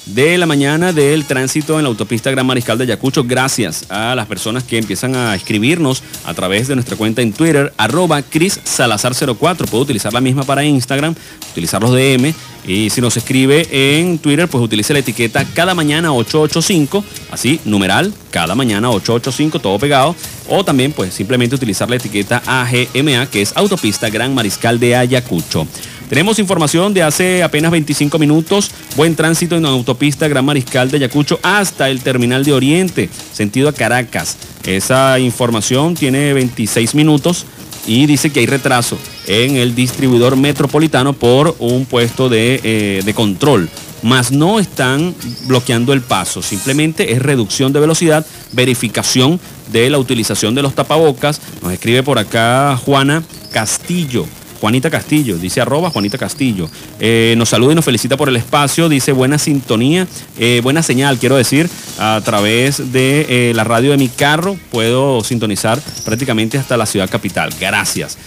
de 0.05 0.37
la 0.37 0.45
mañana 0.45 0.93
del 0.93 1.25
tránsito 1.25 1.77
en 1.77 1.83
la 1.83 1.89
autopista 1.89 2.29
Gran 2.31 2.45
Mariscal 2.45 2.77
de 2.77 2.83
Ayacucho. 2.83 3.23
Gracias 3.23 3.85
a 3.89 4.15
las 4.15 4.27
personas 4.27 4.63
que 4.63 4.77
empiezan 4.77 5.15
a 5.15 5.35
escribirnos 5.35 6.03
a 6.25 6.33
través 6.33 6.67
de 6.67 6.75
nuestra 6.75 6.95
cuenta 6.95 7.21
en 7.21 7.33
Twitter, 7.33 7.73
arroba 7.77 8.21
Cris 8.21 8.59
Salazar04. 8.63 9.67
Puedo 9.67 9.83
utilizar 9.83 10.13
la 10.13 10.21
misma 10.21 10.43
para 10.43 10.63
Instagram, 10.63 11.15
utilizar 11.51 11.81
los 11.81 11.91
DM. 11.91 12.33
Y 12.67 12.89
si 12.89 12.99
nos 12.99 13.15
escribe 13.15 13.67
en 13.71 14.17
Twitter, 14.17 14.47
pues 14.47 14.63
utilice 14.63 14.93
la 14.93 14.99
etiqueta 14.99 15.45
cada 15.53 15.75
mañana 15.75 16.11
885, 16.13 17.03
así, 17.31 17.59
numeral, 17.63 18.11
cada 18.31 18.55
mañana 18.55 18.89
885, 18.89 19.59
todo 19.59 19.77
pegado. 19.77 20.15
O 20.49 20.63
también, 20.63 20.91
pues 20.91 21.13
simplemente 21.13 21.55
utilizar 21.55 21.89
la 21.89 21.95
etiqueta 21.95 22.41
AGMA, 22.45 23.27
que 23.27 23.41
es 23.41 23.55
Autopista 23.55 24.09
Gran 24.09 24.33
Mariscal 24.33 24.79
de 24.79 24.95
Ayacucho. 24.95 25.67
Tenemos 26.09 26.37
información 26.37 26.93
de 26.93 27.01
hace 27.01 27.41
apenas 27.41 27.71
25 27.71 28.19
minutos. 28.19 28.69
Buen 28.95 29.15
tránsito 29.15 29.55
en 29.55 29.63
la 29.63 29.69
autopista 29.69 30.27
Gran 30.27 30.45
Mariscal 30.45 30.91
de 30.91 30.97
Ayacucho 30.97 31.39
hasta 31.41 31.89
el 31.89 32.01
terminal 32.01 32.45
de 32.45 32.53
Oriente, 32.53 33.09
sentido 33.33 33.69
a 33.69 33.73
Caracas. 33.73 34.37
Esa 34.65 35.17
información 35.19 35.95
tiene 35.95 36.33
26 36.33 36.93
minutos 36.93 37.47
y 37.87 38.05
dice 38.05 38.29
que 38.29 38.41
hay 38.41 38.45
retraso 38.45 38.99
en 39.25 39.55
el 39.55 39.73
distribuidor 39.73 40.37
metropolitano 40.37 41.13
por 41.13 41.55
un 41.57 41.85
puesto 41.85 42.29
de, 42.29 42.61
eh, 42.63 43.01
de 43.03 43.13
control. 43.15 43.67
Mas 44.03 44.31
no 44.31 44.59
están 44.59 45.15
bloqueando 45.47 45.91
el 45.91 46.01
paso, 46.01 46.43
simplemente 46.43 47.13
es 47.13 47.21
reducción 47.21 47.73
de 47.73 47.79
velocidad, 47.79 48.23
verificación 48.51 49.39
de 49.71 49.89
la 49.89 49.97
utilización 49.97 50.53
de 50.53 50.61
los 50.61 50.75
tapabocas. 50.75 51.41
Nos 51.63 51.73
escribe 51.73 52.03
por 52.03 52.19
acá 52.19 52.79
Juana 52.85 53.23
Castillo. 53.51 54.27
Juanita 54.65 54.89
Castillo, 54.89 55.37
dice 55.37 55.61
arroba 55.61 55.91
Juanita 55.91 56.17
Castillo. 56.17 56.67
Eh, 56.99 57.35
nos 57.37 57.49
saluda 57.49 57.73
y 57.73 57.75
nos 57.75 57.85
felicita 57.85 58.17
por 58.17 58.29
el 58.29 58.35
espacio, 58.35 58.89
dice 58.89 59.11
buena 59.11 59.37
sintonía, 59.37 60.07
eh, 60.39 60.59
buena 60.63 60.81
señal, 60.81 61.19
quiero 61.19 61.35
decir, 61.35 61.69
a 61.99 62.19
través 62.25 62.91
de 62.91 63.27
eh, 63.29 63.53
la 63.53 63.63
radio 63.63 63.91
de 63.91 63.97
mi 63.97 64.07
carro 64.07 64.57
puedo 64.71 65.23
sintonizar 65.23 65.79
prácticamente 66.03 66.57
hasta 66.57 66.77
la 66.77 66.87
ciudad 66.87 67.07
capital. 67.07 67.53
Gracias, 67.59 68.17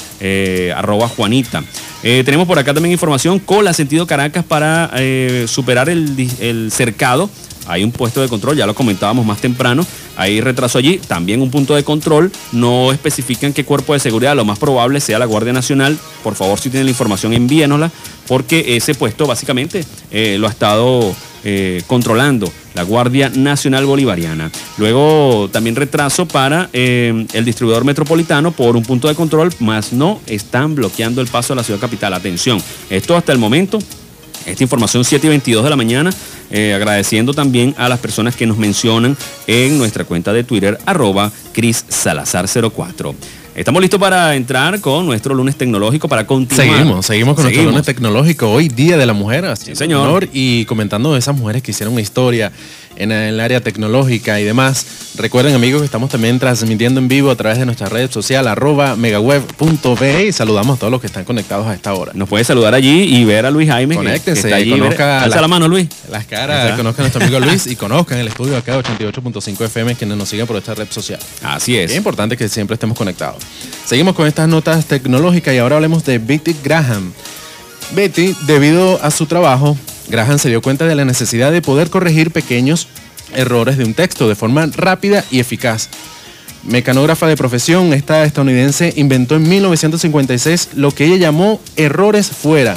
arroba 0.76 1.08
Juanita. 1.08 1.64
Tenemos 2.02 2.46
por 2.46 2.60
acá 2.60 2.72
también 2.72 2.92
información, 2.92 3.40
cola 3.40 3.72
sentido 3.72 4.06
Caracas 4.06 4.44
para 4.44 4.92
superar 5.48 5.88
el 5.88 6.70
cercado. 6.70 7.28
Hay 7.68 7.84
un 7.84 7.92
puesto 7.92 8.20
de 8.20 8.28
control, 8.28 8.56
ya 8.56 8.66
lo 8.66 8.74
comentábamos 8.74 9.24
más 9.24 9.40
temprano. 9.40 9.86
Hay 10.16 10.40
retraso 10.40 10.78
allí, 10.78 10.98
también 10.98 11.42
un 11.42 11.50
punto 11.50 11.74
de 11.76 11.84
control. 11.84 12.32
No 12.52 12.92
especifican 12.92 13.52
qué 13.52 13.64
cuerpo 13.64 13.92
de 13.92 14.00
seguridad, 14.00 14.34
lo 14.34 14.44
más 14.44 14.58
probable 14.58 15.00
sea 15.00 15.18
la 15.18 15.26
Guardia 15.26 15.52
Nacional. 15.52 15.96
Por 16.24 16.34
favor, 16.34 16.58
si 16.58 16.70
tienen 16.70 16.86
la 16.86 16.90
información, 16.90 17.34
envíenosla, 17.34 17.90
porque 18.26 18.76
ese 18.76 18.94
puesto 18.94 19.26
básicamente 19.26 19.84
eh, 20.10 20.36
lo 20.38 20.46
ha 20.46 20.50
estado 20.50 21.14
eh, 21.44 21.82
controlando 21.86 22.50
la 22.74 22.82
Guardia 22.82 23.30
Nacional 23.30 23.86
Bolivariana. 23.86 24.50
Luego 24.76 25.48
también 25.52 25.76
retraso 25.76 26.26
para 26.26 26.68
eh, 26.72 27.26
el 27.32 27.44
distribuidor 27.44 27.84
metropolitano 27.84 28.50
por 28.50 28.76
un 28.76 28.82
punto 28.82 29.08
de 29.08 29.14
control, 29.14 29.50
más 29.60 29.92
no 29.92 30.20
están 30.26 30.74
bloqueando 30.74 31.20
el 31.20 31.28
paso 31.28 31.52
a 31.52 31.56
la 31.56 31.62
ciudad 31.62 31.80
capital. 31.80 32.14
Atención, 32.14 32.60
esto 32.90 33.16
hasta 33.16 33.32
el 33.32 33.38
momento 33.38 33.78
esta 34.46 34.62
información 34.62 35.04
7 35.04 35.26
y 35.26 35.30
22 35.30 35.64
de 35.64 35.70
la 35.70 35.76
mañana, 35.76 36.10
eh, 36.50 36.74
agradeciendo 36.74 37.34
también 37.34 37.74
a 37.78 37.88
las 37.88 37.98
personas 37.98 38.36
que 38.36 38.46
nos 38.46 38.58
mencionan 38.58 39.16
en 39.46 39.78
nuestra 39.78 40.04
cuenta 40.04 40.32
de 40.32 40.44
Twitter, 40.44 40.78
arroba 40.86 41.30
Cris 41.52 41.84
Salazar04. 41.88 43.14
Estamos 43.58 43.82
listos 43.82 43.98
para 43.98 44.36
entrar 44.36 44.80
con 44.80 45.04
nuestro 45.04 45.34
lunes 45.34 45.56
tecnológico 45.56 46.08
para 46.08 46.24
continuar. 46.28 46.68
Seguimos, 46.68 47.06
seguimos 47.06 47.34
con 47.34 47.42
nuestro 47.42 47.64
lunes 47.64 47.84
tecnológico. 47.84 48.48
Hoy, 48.52 48.68
Día 48.68 48.96
de 48.96 49.04
la 49.04 49.14
Mujer. 49.14 49.46
haciendo 49.46 49.76
señor. 49.76 50.06
honor 50.06 50.28
y 50.32 50.64
comentando 50.66 51.12
de 51.12 51.18
esas 51.18 51.34
mujeres 51.36 51.60
que 51.64 51.72
hicieron 51.72 51.92
una 51.94 52.00
historia 52.02 52.52
en 52.94 53.10
el 53.10 53.40
área 53.40 53.60
tecnológica 53.60 54.38
y 54.40 54.44
demás. 54.44 54.86
Recuerden, 55.16 55.56
amigos, 55.56 55.80
que 55.80 55.86
estamos 55.86 56.08
también 56.08 56.38
transmitiendo 56.38 57.00
en 57.00 57.08
vivo 57.08 57.32
a 57.32 57.36
través 57.36 57.58
de 57.58 57.66
nuestra 57.66 57.88
red 57.88 58.08
social, 58.12 58.46
arroba 58.46 58.94
megaweb.be 58.94 60.26
y 60.28 60.32
saludamos 60.32 60.76
a 60.76 60.78
todos 60.80 60.90
los 60.92 61.00
que 61.00 61.08
están 61.08 61.24
conectados 61.24 61.66
a 61.66 61.74
esta 61.74 61.92
hora. 61.94 62.12
Nos 62.14 62.28
puede 62.28 62.44
saludar 62.44 62.74
allí 62.74 63.02
y 63.16 63.24
ver 63.24 63.44
a 63.44 63.50
Luis 63.50 63.68
Jaime. 63.68 63.96
Conéctense 63.96 64.42
que 64.42 64.48
está 64.54 64.60
y 64.60 64.70
conozca 64.70 65.22
Alza 65.24 65.36
la- 65.36 65.42
la 65.42 65.48
mano, 65.48 65.66
Luis. 65.66 65.88
Las 66.10 66.26
caras, 66.26 66.76
conozcan 66.76 67.06
a 67.06 67.08
nuestro 67.08 67.24
amigo 67.24 67.40
Luis 67.40 67.66
y 67.66 67.74
conozcan 67.76 68.18
el 68.18 68.28
estudio 68.28 68.56
acá 68.56 68.76
de 68.76 68.84
88.5 68.84 69.64
FM 69.64 69.94
quienes 69.96 70.16
nos 70.16 70.28
siguen 70.28 70.46
por 70.46 70.56
esta 70.56 70.74
red 70.74 70.86
social. 70.90 71.18
Así 71.42 71.76
es. 71.76 71.90
Es 71.90 71.96
importante 71.96 72.36
que 72.36 72.48
siempre 72.48 72.74
estemos 72.74 72.96
conectados. 72.96 73.42
Seguimos 73.84 74.14
con 74.14 74.26
estas 74.26 74.48
notas 74.48 74.86
tecnológicas 74.86 75.54
y 75.54 75.58
ahora 75.58 75.76
hablemos 75.76 76.04
de 76.04 76.18
Dick 76.18 76.62
Graham. 76.62 77.12
Betty, 77.94 78.34
debido 78.46 79.02
a 79.02 79.10
su 79.10 79.26
trabajo, 79.26 79.76
Graham 80.08 80.38
se 80.38 80.48
dio 80.48 80.60
cuenta 80.60 80.86
de 80.86 80.94
la 80.94 81.04
necesidad 81.04 81.52
de 81.52 81.62
poder 81.62 81.90
corregir 81.90 82.30
pequeños 82.30 82.88
errores 83.34 83.78
de 83.78 83.84
un 83.84 83.94
texto 83.94 84.28
de 84.28 84.34
forma 84.34 84.66
rápida 84.66 85.24
y 85.30 85.40
eficaz. 85.40 85.88
Mecanógrafa 86.64 87.26
de 87.26 87.36
profesión, 87.36 87.92
esta 87.92 88.24
estadounidense 88.24 88.92
inventó 88.96 89.36
en 89.36 89.48
1956 89.48 90.70
lo 90.74 90.90
que 90.90 91.06
ella 91.06 91.16
llamó 91.16 91.60
errores 91.76 92.28
fuera. 92.28 92.76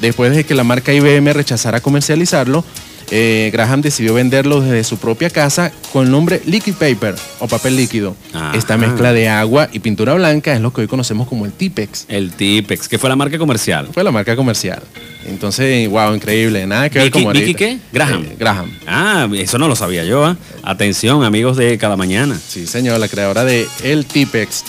Después 0.00 0.34
de 0.36 0.44
que 0.44 0.54
la 0.54 0.64
marca 0.64 0.92
IBM 0.92 1.32
rechazara 1.32 1.80
comercializarlo, 1.80 2.64
eh, 3.10 3.50
Graham 3.52 3.82
decidió 3.82 4.14
venderlo 4.14 4.60
desde 4.60 4.84
su 4.84 4.98
propia 4.98 5.30
casa 5.30 5.72
con 5.92 6.06
el 6.06 6.10
nombre 6.10 6.42
Liquid 6.44 6.74
Paper 6.74 7.14
o 7.40 7.48
papel 7.48 7.76
líquido. 7.76 8.16
Esta 8.54 8.76
mezcla 8.76 9.12
de 9.12 9.28
agua 9.28 9.68
y 9.72 9.78
pintura 9.78 10.14
blanca 10.14 10.54
es 10.54 10.60
lo 10.60 10.72
que 10.72 10.82
hoy 10.82 10.86
conocemos 10.86 11.28
como 11.28 11.46
el 11.46 11.52
Tipex. 11.52 12.06
El 12.08 12.32
Tipex, 12.32 12.88
que 12.88 12.98
fue 12.98 13.08
la 13.08 13.16
marca 13.16 13.38
comercial. 13.38 13.88
Fue 13.92 14.02
la 14.04 14.10
marca 14.10 14.36
comercial. 14.36 14.82
Entonces, 15.26 15.88
wow, 15.88 16.14
increíble. 16.14 16.66
Nada 16.66 16.88
que 16.88 16.98
ver 16.98 17.10
como 17.10 17.32
Vicky 17.32 17.54
qué? 17.54 17.78
Graham. 17.92 18.24
Eh, 18.24 18.36
Graham. 18.38 18.70
Ah, 18.86 19.28
eso 19.34 19.58
no 19.58 19.68
lo 19.68 19.76
sabía 19.76 20.04
yo. 20.04 20.24
¿ah? 20.24 20.36
Atención, 20.62 21.24
amigos 21.24 21.56
de 21.56 21.78
cada 21.78 21.96
mañana. 21.96 22.38
Sí, 22.46 22.66
señor, 22.66 23.00
la 23.00 23.08
creadora 23.08 23.44
de 23.44 23.66
El 23.82 24.06
Tipex. 24.06 24.64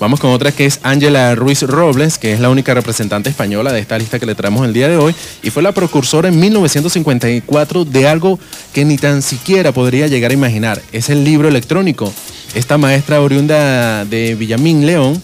Vamos 0.00 0.20
con 0.20 0.30
otra 0.30 0.52
que 0.52 0.64
es 0.64 0.78
Ángela 0.84 1.34
Ruiz 1.34 1.62
Robles, 1.62 2.18
que 2.18 2.32
es 2.32 2.38
la 2.38 2.50
única 2.50 2.72
representante 2.72 3.30
española 3.30 3.72
de 3.72 3.80
esta 3.80 3.98
lista 3.98 4.20
que 4.20 4.26
le 4.26 4.36
traemos 4.36 4.64
el 4.64 4.72
día 4.72 4.86
de 4.86 4.96
hoy, 4.96 5.12
y 5.42 5.50
fue 5.50 5.60
la 5.60 5.72
precursora 5.72 6.28
en 6.28 6.38
1954 6.38 7.84
de 7.84 8.06
algo 8.06 8.38
que 8.72 8.84
ni 8.84 8.96
tan 8.96 9.22
siquiera 9.22 9.72
podría 9.72 10.06
llegar 10.06 10.30
a 10.30 10.34
imaginar. 10.34 10.80
Es 10.92 11.08
el 11.08 11.24
libro 11.24 11.48
electrónico. 11.48 12.12
Esta 12.54 12.78
maestra 12.78 13.20
oriunda 13.20 14.04
de 14.04 14.36
Villamín 14.36 14.86
León 14.86 15.20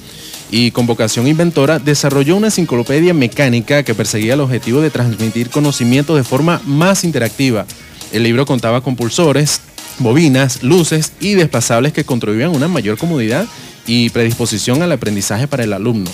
y 0.50 0.72
con 0.72 0.86
vocación 0.86 1.28
inventora 1.28 1.78
desarrolló 1.78 2.34
una 2.34 2.48
enciclopedia 2.48 3.14
mecánica 3.14 3.84
que 3.84 3.94
perseguía 3.94 4.34
el 4.34 4.40
objetivo 4.40 4.80
de 4.80 4.90
transmitir 4.90 5.50
conocimiento 5.50 6.16
de 6.16 6.24
forma 6.24 6.60
más 6.66 7.04
interactiva. 7.04 7.64
El 8.12 8.24
libro 8.24 8.44
contaba 8.44 8.80
con 8.80 8.96
pulsores, 8.96 9.60
bobinas, 10.00 10.64
luces 10.64 11.12
y 11.20 11.34
desplazables 11.34 11.92
que 11.92 12.02
contribuían 12.02 12.50
a 12.50 12.56
una 12.56 12.66
mayor 12.66 12.98
comodidad 12.98 13.46
y 13.86 14.10
predisposición 14.10 14.82
al 14.82 14.92
aprendizaje 14.92 15.48
para 15.48 15.64
el 15.64 15.72
alumno. 15.72 16.10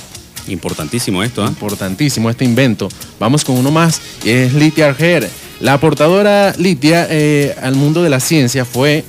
Importantísimo 0.49 1.23
esto, 1.23 1.45
¿ah? 1.45 1.49
Importantísimo 1.49 2.31
este 2.31 2.45
invento. 2.45 2.89
Vamos 3.19 3.45
con 3.45 3.57
uno 3.57 3.71
más 3.71 4.01
y 4.25 4.31
es 4.31 4.55
Litia 4.55 4.89
Arger. 4.89 5.29
La 5.61 5.75
aportadora 5.75 6.55
Litia 6.59 7.07
eh, 7.11 7.55
al 7.63 7.75
mundo 7.75 8.03
de 8.03 8.11
la 8.11 8.21
ciencia 8.21 8.65
fue 8.65 9.05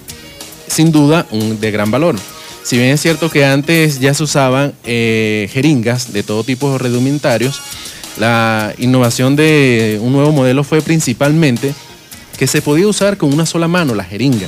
sin 0.67 0.91
duda 0.91 1.25
un, 1.31 1.59
de 1.59 1.71
gran 1.71 1.91
valor. 1.91 2.15
Si 2.63 2.77
bien 2.77 2.89
es 2.89 3.01
cierto 3.01 3.29
que 3.29 3.45
antes 3.45 3.99
ya 3.99 4.13
se 4.13 4.23
usaban 4.23 4.73
eh, 4.83 5.49
jeringas 5.51 6.13
de 6.13 6.23
todo 6.23 6.43
tipo 6.43 6.71
de 6.71 6.77
redumentarios, 6.77 7.59
la 8.19 8.73
innovación 8.77 9.35
de 9.35 9.99
un 10.01 10.13
nuevo 10.13 10.31
modelo 10.31 10.63
fue 10.63 10.81
principalmente 10.81 11.73
que 12.37 12.47
se 12.47 12.61
podía 12.61 12.87
usar 12.87 13.17
con 13.17 13.33
una 13.33 13.45
sola 13.45 13.67
mano, 13.67 13.95
la 13.95 14.03
jeringa. 14.03 14.47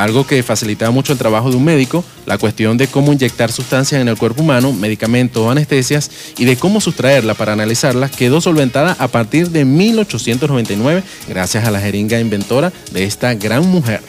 Algo 0.00 0.26
que 0.26 0.42
facilitaba 0.42 0.90
mucho 0.92 1.12
el 1.12 1.18
trabajo 1.18 1.50
de 1.50 1.56
un 1.56 1.64
médico, 1.64 2.02
la 2.24 2.38
cuestión 2.38 2.78
de 2.78 2.86
cómo 2.86 3.12
inyectar 3.12 3.52
sustancias 3.52 4.00
en 4.00 4.08
el 4.08 4.16
cuerpo 4.16 4.40
humano, 4.40 4.72
medicamentos 4.72 5.42
o 5.42 5.50
anestesias, 5.50 6.10
y 6.38 6.46
de 6.46 6.56
cómo 6.56 6.80
sustraerla 6.80 7.34
para 7.34 7.52
analizarlas, 7.52 8.10
quedó 8.10 8.40
solventada 8.40 8.96
a 8.98 9.08
partir 9.08 9.50
de 9.50 9.66
1899 9.66 11.02
gracias 11.28 11.66
a 11.66 11.70
la 11.70 11.82
jeringa 11.82 12.18
inventora 12.18 12.72
de 12.92 13.04
esta 13.04 13.34
gran 13.34 13.66
mujer. 13.66 14.00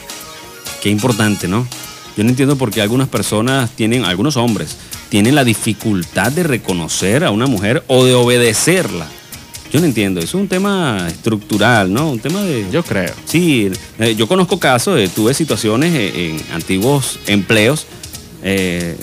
Qué 0.82 0.88
importante, 0.88 1.46
¿no? 1.46 1.68
Yo 2.16 2.24
no 2.24 2.30
entiendo 2.30 2.56
por 2.56 2.70
qué 2.70 2.80
algunas 2.80 3.08
personas 3.08 3.68
tienen, 3.72 4.06
algunos 4.06 4.38
hombres, 4.38 4.78
tienen 5.10 5.34
la 5.34 5.44
dificultad 5.44 6.32
de 6.32 6.42
reconocer 6.42 7.22
a 7.22 7.30
una 7.30 7.44
mujer 7.44 7.84
o 7.88 8.06
de 8.06 8.14
obedecerla. 8.14 9.08
Yo 9.72 9.80
no 9.80 9.86
entiendo, 9.86 10.20
es 10.20 10.34
un 10.34 10.48
tema 10.48 11.06
estructural, 11.08 11.90
¿no? 11.92 12.10
Un 12.12 12.18
tema 12.18 12.42
de... 12.42 12.66
Yo 12.70 12.82
creo. 12.82 13.10
Sí, 13.24 13.70
eh, 13.98 14.14
yo 14.14 14.28
conozco 14.28 14.58
casos, 14.58 15.00
eh, 15.00 15.08
tuve 15.14 15.32
situaciones 15.32 15.94
eh, 15.94 16.30
en 16.36 16.54
antiguos 16.54 17.18
empleos 17.26 17.86
eh, 18.42 18.96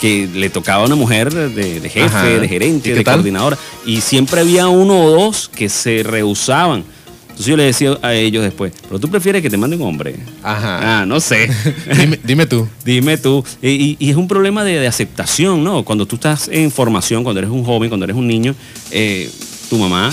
que 0.00 0.26
le 0.34 0.48
tocaba 0.48 0.82
a 0.84 0.86
una 0.86 0.94
mujer 0.94 1.32
de, 1.32 1.48
de 1.80 1.88
jefe, 1.90 2.02
Ajá. 2.06 2.24
de 2.24 2.44
¿Y 2.44 2.48
gerente, 2.48 2.94
de 2.94 3.04
tal? 3.04 3.16
coordinadora, 3.16 3.58
y 3.84 4.00
siempre 4.00 4.40
había 4.40 4.68
uno 4.68 4.98
o 5.04 5.10
dos 5.10 5.50
que 5.54 5.68
se 5.68 6.02
rehusaban. 6.02 6.84
Entonces 7.24 7.46
yo 7.46 7.56
le 7.56 7.64
decía 7.64 7.98
a 8.00 8.14
ellos 8.14 8.44
después, 8.44 8.72
pero 8.88 8.98
tú 9.00 9.08
prefieres 9.10 9.42
que 9.42 9.50
te 9.50 9.56
mande 9.56 9.76
un 9.76 9.82
hombre. 9.82 10.14
Ajá. 10.42 11.00
Ah, 11.00 11.04
no 11.06 11.18
sé. 11.20 11.50
Dime, 11.98 12.18
dime 12.22 12.46
tú. 12.46 12.66
Dime 12.84 13.18
tú. 13.18 13.44
Y, 13.60 13.68
y- 13.70 13.96
y 13.98 14.10
es 14.10 14.16
un 14.16 14.28
problema 14.28 14.62
de, 14.64 14.78
de 14.78 14.86
aceptación, 14.86 15.62
¿no? 15.64 15.84
Cuando 15.84 16.06
tú 16.06 16.14
estás 16.14 16.48
en 16.48 16.70
formación, 16.70 17.24
cuando 17.24 17.40
eres 17.40 17.50
un 17.50 17.64
joven, 17.64 17.90
cuando 17.90 18.04
eres 18.04 18.16
un 18.16 18.26
niño, 18.28 18.54
eh, 18.92 19.28
tu 19.68 19.78
mamá, 19.78 20.12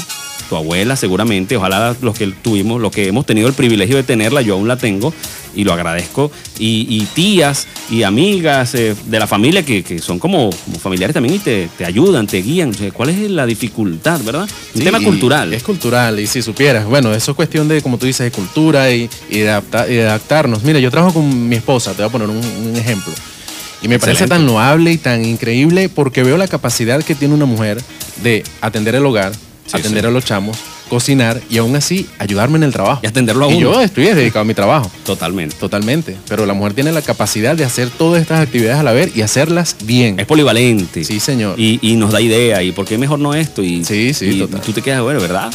tu 0.49 0.55
abuela 0.55 0.95
seguramente, 0.95 1.55
ojalá 1.57 1.95
los 2.01 2.17
que 2.17 2.27
tuvimos, 2.27 2.81
los 2.81 2.91
que 2.91 3.07
hemos 3.07 3.25
tenido 3.25 3.47
el 3.47 3.53
privilegio 3.53 3.95
de 3.95 4.03
tenerla, 4.03 4.41
yo 4.41 4.55
aún 4.55 4.67
la 4.67 4.77
tengo 4.77 5.13
y 5.53 5.65
lo 5.65 5.73
agradezco, 5.73 6.31
y, 6.59 6.87
y 6.89 7.05
tías 7.13 7.67
y 7.89 8.03
amigas 8.03 8.73
eh, 8.73 8.95
de 9.05 9.19
la 9.19 9.27
familia 9.27 9.63
que, 9.63 9.83
que 9.83 9.99
son 9.99 10.17
como, 10.17 10.49
como 10.49 10.79
familiares 10.79 11.13
también 11.13 11.35
y 11.35 11.39
te, 11.39 11.67
te 11.77 11.83
ayudan, 11.83 12.25
te 12.25 12.41
guían. 12.41 12.69
O 12.69 12.73
sea, 12.73 12.89
¿Cuál 12.91 13.09
es 13.09 13.29
la 13.29 13.45
dificultad, 13.45 14.21
verdad? 14.23 14.43
Un 14.73 14.79
Sí, 14.79 14.85
tema 14.85 15.01
cultural. 15.01 15.53
Es 15.53 15.63
cultural, 15.63 16.19
y 16.21 16.27
si 16.27 16.41
supieras, 16.41 16.85
bueno, 16.85 17.13
eso 17.13 17.31
es 17.31 17.35
cuestión 17.35 17.67
de, 17.67 17.81
como 17.81 17.97
tú 17.97 18.05
dices, 18.05 18.23
de 18.23 18.31
cultura 18.31 18.91
y, 18.93 19.09
y 19.29 19.39
de, 19.39 19.49
adapta- 19.51 19.89
y 19.89 19.95
de 19.95 20.03
adaptarnos. 20.07 20.63
Mira, 20.63 20.79
yo 20.79 20.89
trabajo 20.89 21.15
con 21.15 21.49
mi 21.49 21.55
esposa, 21.57 21.91
te 21.91 21.97
voy 22.01 22.07
a 22.07 22.11
poner 22.11 22.29
un, 22.29 22.37
un 22.37 22.75
ejemplo. 22.77 23.11
Y 23.81 23.87
me 23.87 23.97
parece 23.99 24.27
tan 24.27 24.45
loable 24.45 24.91
y 24.91 24.97
tan 24.97 25.25
increíble 25.25 25.89
porque 25.89 26.23
veo 26.23 26.37
la 26.37 26.47
capacidad 26.47 27.03
que 27.03 27.15
tiene 27.15 27.33
una 27.33 27.45
mujer 27.45 27.81
de 28.23 28.43
atender 28.61 28.95
el 28.95 29.05
hogar, 29.05 29.33
Sí, 29.65 29.77
atender 29.77 30.01
sí. 30.03 30.07
a 30.07 30.11
los 30.11 30.25
chamos, 30.25 30.57
cocinar 30.89 31.39
y 31.49 31.57
aún 31.57 31.75
así 31.77 32.05
ayudarme 32.19 32.57
en 32.57 32.63
el 32.63 32.73
trabajo. 32.73 32.99
Y 33.03 33.07
atenderlo 33.07 33.45
a 33.45 33.49
Y 33.51 33.57
uno. 33.63 33.73
yo 33.73 33.81
estoy 33.81 34.03
dedicado 34.05 34.41
a 34.41 34.43
mi 34.43 34.53
trabajo. 34.53 34.91
Totalmente. 35.05 35.55
Totalmente. 35.55 36.17
Pero 36.27 36.45
la 36.45 36.53
mujer 36.53 36.73
tiene 36.73 36.91
la 36.91 37.01
capacidad 37.01 37.55
de 37.55 37.63
hacer 37.63 37.89
todas 37.89 38.21
estas 38.21 38.41
actividades 38.41 38.79
a 38.79 38.83
la 38.83 38.91
vez 38.91 39.15
y 39.15 39.21
hacerlas 39.21 39.77
bien. 39.85 40.19
Es 40.19 40.25
polivalente. 40.25 41.03
Sí, 41.05 41.19
señor. 41.21 41.57
Y, 41.57 41.79
y 41.81 41.95
nos 41.95 42.11
da 42.11 42.19
idea. 42.21 42.61
¿Y 42.63 42.71
por 42.73 42.85
qué 42.85 42.97
mejor 42.97 43.19
no 43.19 43.33
esto? 43.33 43.63
Y, 43.63 43.85
Sí, 43.85 44.13
sí, 44.13 44.25
y 44.25 44.39
total. 44.39 44.61
tú 44.61 44.73
te 44.73 44.81
quedas, 44.81 45.01
bueno, 45.01 45.21
¿verdad? 45.21 45.51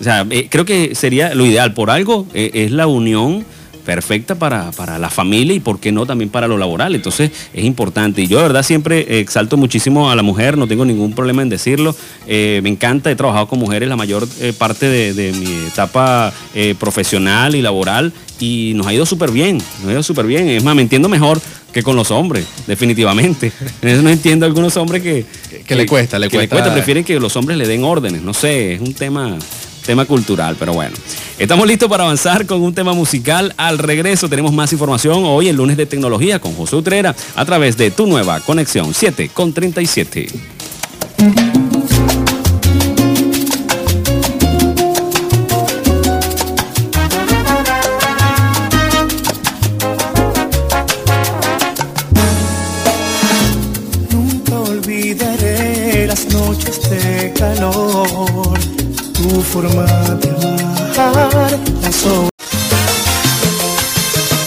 O 0.00 0.02
sea, 0.04 0.26
eh, 0.30 0.46
creo 0.50 0.64
que 0.64 0.94
sería 0.94 1.34
lo 1.34 1.44
ideal. 1.44 1.74
Por 1.74 1.90
algo 1.90 2.26
eh, 2.32 2.50
es 2.54 2.70
la 2.70 2.86
unión 2.86 3.44
perfecta 3.88 4.34
para, 4.34 4.70
para 4.72 4.98
la 4.98 5.08
familia 5.08 5.54
y 5.54 5.60
por 5.60 5.80
qué 5.80 5.92
no 5.92 6.04
también 6.04 6.28
para 6.28 6.46
lo 6.46 6.58
laboral. 6.58 6.94
Entonces 6.94 7.30
es 7.54 7.64
importante. 7.64 8.20
Y 8.20 8.26
yo 8.26 8.36
de 8.36 8.42
verdad 8.42 8.62
siempre 8.62 9.18
exalto 9.20 9.56
muchísimo 9.56 10.10
a 10.10 10.14
la 10.14 10.22
mujer, 10.22 10.58
no 10.58 10.68
tengo 10.68 10.84
ningún 10.84 11.14
problema 11.14 11.40
en 11.40 11.48
decirlo. 11.48 11.96
Eh, 12.26 12.60
me 12.62 12.68
encanta, 12.68 13.10
he 13.10 13.16
trabajado 13.16 13.48
con 13.48 13.58
mujeres 13.58 13.88
la 13.88 13.96
mayor 13.96 14.28
eh, 14.42 14.52
parte 14.52 14.90
de, 14.90 15.14
de 15.14 15.32
mi 15.32 15.50
etapa 15.68 16.34
eh, 16.54 16.74
profesional 16.78 17.54
y 17.54 17.62
laboral 17.62 18.12
y 18.38 18.74
nos 18.74 18.86
ha 18.86 18.92
ido 18.92 19.06
súper 19.06 19.30
bien, 19.30 19.56
nos 19.56 19.88
ha 19.88 19.92
ido 19.92 20.02
súper 20.02 20.26
bien. 20.26 20.50
Es 20.50 20.62
más, 20.62 20.76
me 20.76 20.82
entiendo 20.82 21.08
mejor 21.08 21.40
que 21.72 21.82
con 21.82 21.96
los 21.96 22.10
hombres, 22.10 22.44
definitivamente. 22.66 23.52
En 23.80 23.88
eso 23.88 24.02
no 24.02 24.10
entiendo 24.10 24.44
a 24.44 24.48
algunos 24.48 24.76
hombres 24.76 25.02
que... 25.02 25.24
Que 25.64 25.74
le 25.74 25.86
cuesta, 25.86 26.18
le 26.18 26.28
que 26.28 26.46
cuesta. 26.46 26.74
prefieren 26.74 27.04
que 27.04 27.18
los 27.18 27.34
hombres 27.36 27.56
le 27.56 27.66
den 27.66 27.84
órdenes, 27.84 28.20
no 28.20 28.34
sé, 28.34 28.74
es 28.74 28.80
un 28.82 28.92
tema 28.92 29.38
tema 29.88 30.04
cultural, 30.04 30.54
pero 30.58 30.74
bueno. 30.74 30.94
Estamos 31.38 31.66
listos 31.66 31.88
para 31.88 32.04
avanzar 32.04 32.44
con 32.44 32.60
un 32.60 32.74
tema 32.74 32.92
musical. 32.92 33.54
Al 33.56 33.78
regreso 33.78 34.28
tenemos 34.28 34.52
más 34.52 34.70
información 34.70 35.22
hoy 35.24 35.48
el 35.48 35.56
lunes 35.56 35.78
de 35.78 35.86
tecnología 35.86 36.40
con 36.40 36.52
José 36.54 36.76
Utrera 36.76 37.16
a 37.34 37.44
través 37.46 37.78
de 37.78 37.90
tu 37.90 38.06
nueva 38.06 38.38
conexión 38.40 38.92
7 38.92 39.30
con 39.32 39.54
37. 39.54 40.28
Forma 59.62 59.82
de 60.20 61.00
amar, 61.00 61.58
la 61.82 61.90
sombra. 61.92 62.28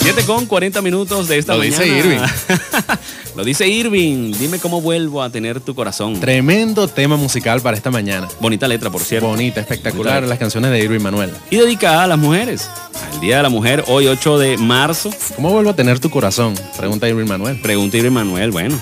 7 0.04 0.24
con 0.26 0.46
40 0.46 0.82
minutos 0.82 1.28
de 1.28 1.38
esta 1.38 1.54
Lo 1.54 1.60
mañana. 1.60 1.84
dice 1.84 1.98
Irving. 1.98 2.18
Lo 3.36 3.44
dice 3.44 3.68
Irving. 3.68 4.32
Dime 4.40 4.60
cómo 4.60 4.80
vuelvo 4.82 5.22
a 5.22 5.30
tener 5.30 5.60
tu 5.60 5.76
corazón. 5.76 6.20
Tremendo 6.22 6.88
tema 6.88 7.18
musical 7.18 7.60
para 7.62 7.76
esta 7.76 7.92
mañana. 7.92 8.28
Bonita 8.40 8.68
letra, 8.70 8.90
por 8.90 9.02
cierto. 9.02 9.28
Bonita, 9.28 9.60
espectacular, 9.60 10.16
Bonita. 10.16 10.30
las 10.30 10.40
canciones 10.40 10.72
de 10.72 10.80
Irving 10.80 11.02
Manuel. 11.02 11.32
Y 11.50 11.58
dedicada 11.58 12.06
a 12.06 12.08
las 12.08 12.18
mujeres. 12.18 12.70
Al 13.14 13.20
Día 13.20 13.38
de 13.38 13.44
la 13.44 13.50
Mujer, 13.50 13.84
hoy 13.88 14.08
8 14.08 14.40
de 14.40 14.58
marzo. 14.58 15.12
¿Cómo 15.36 15.52
vuelvo 15.52 15.72
a 15.72 15.76
tener 15.76 16.00
tu 16.00 16.10
corazón? 16.10 16.54
Pregunta 16.78 17.08
Irving 17.10 17.28
Manuel. 17.28 17.60
Pregunta 17.62 17.98
Irving 17.98 18.12
Manuel, 18.12 18.52
bueno. 18.52 18.80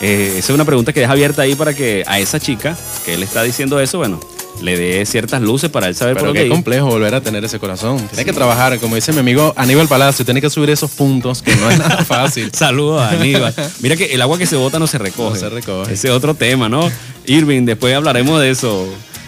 eh, 0.00 0.28
esa 0.38 0.52
es 0.52 0.54
una 0.54 0.64
pregunta 0.64 0.94
que 0.94 1.00
deja 1.00 1.12
abierta 1.12 1.42
ahí 1.42 1.54
para 1.54 1.74
que 1.74 2.02
a 2.06 2.18
esa 2.18 2.40
chica 2.40 2.76
que 3.04 3.12
él 3.14 3.22
está 3.22 3.42
diciendo 3.42 3.78
eso, 3.80 3.98
bueno, 3.98 4.20
le 4.60 4.78
dé 4.78 5.06
ciertas 5.06 5.42
luces 5.42 5.70
para 5.70 5.88
él 5.88 5.94
saber 5.94 6.14
Pero 6.14 6.26
por 6.28 6.34
qué 6.34 6.48
complejo 6.48 6.86
volver 6.86 7.14
a 7.14 7.20
tener 7.20 7.44
ese 7.44 7.58
corazón. 7.58 7.98
Tiene 8.08 8.24
que 8.24 8.32
trabajar, 8.32 8.78
como 8.78 8.94
dice 8.94 9.12
mi 9.12 9.20
amigo 9.20 9.52
Aníbal 9.56 9.88
Palacio, 9.88 10.24
tiene 10.24 10.40
que 10.40 10.50
subir 10.50 10.70
esos 10.70 10.90
puntos 10.90 11.42
que 11.42 11.54
no 11.56 11.70
es 11.70 11.78
nada 11.78 12.04
fácil. 12.04 12.50
Saludos 12.52 13.02
a 13.02 13.10
Aníbal. 13.10 13.54
Mira 13.80 13.96
que 13.96 14.06
el 14.14 14.22
agua 14.22 14.38
que 14.38 14.46
se 14.46 14.56
bota 14.56 14.78
no 14.78 14.86
se 14.86 14.98
recoge. 14.98 15.34
No 15.34 15.40
se 15.40 15.48
recoge. 15.48 15.92
Ese 15.92 16.08
es 16.08 16.14
otro 16.14 16.34
tema, 16.34 16.68
¿no? 16.68 16.90
Irving, 17.26 17.64
después 17.64 17.94
hablaremos 17.94 18.40
de 18.40 18.50
eso. 18.50 18.86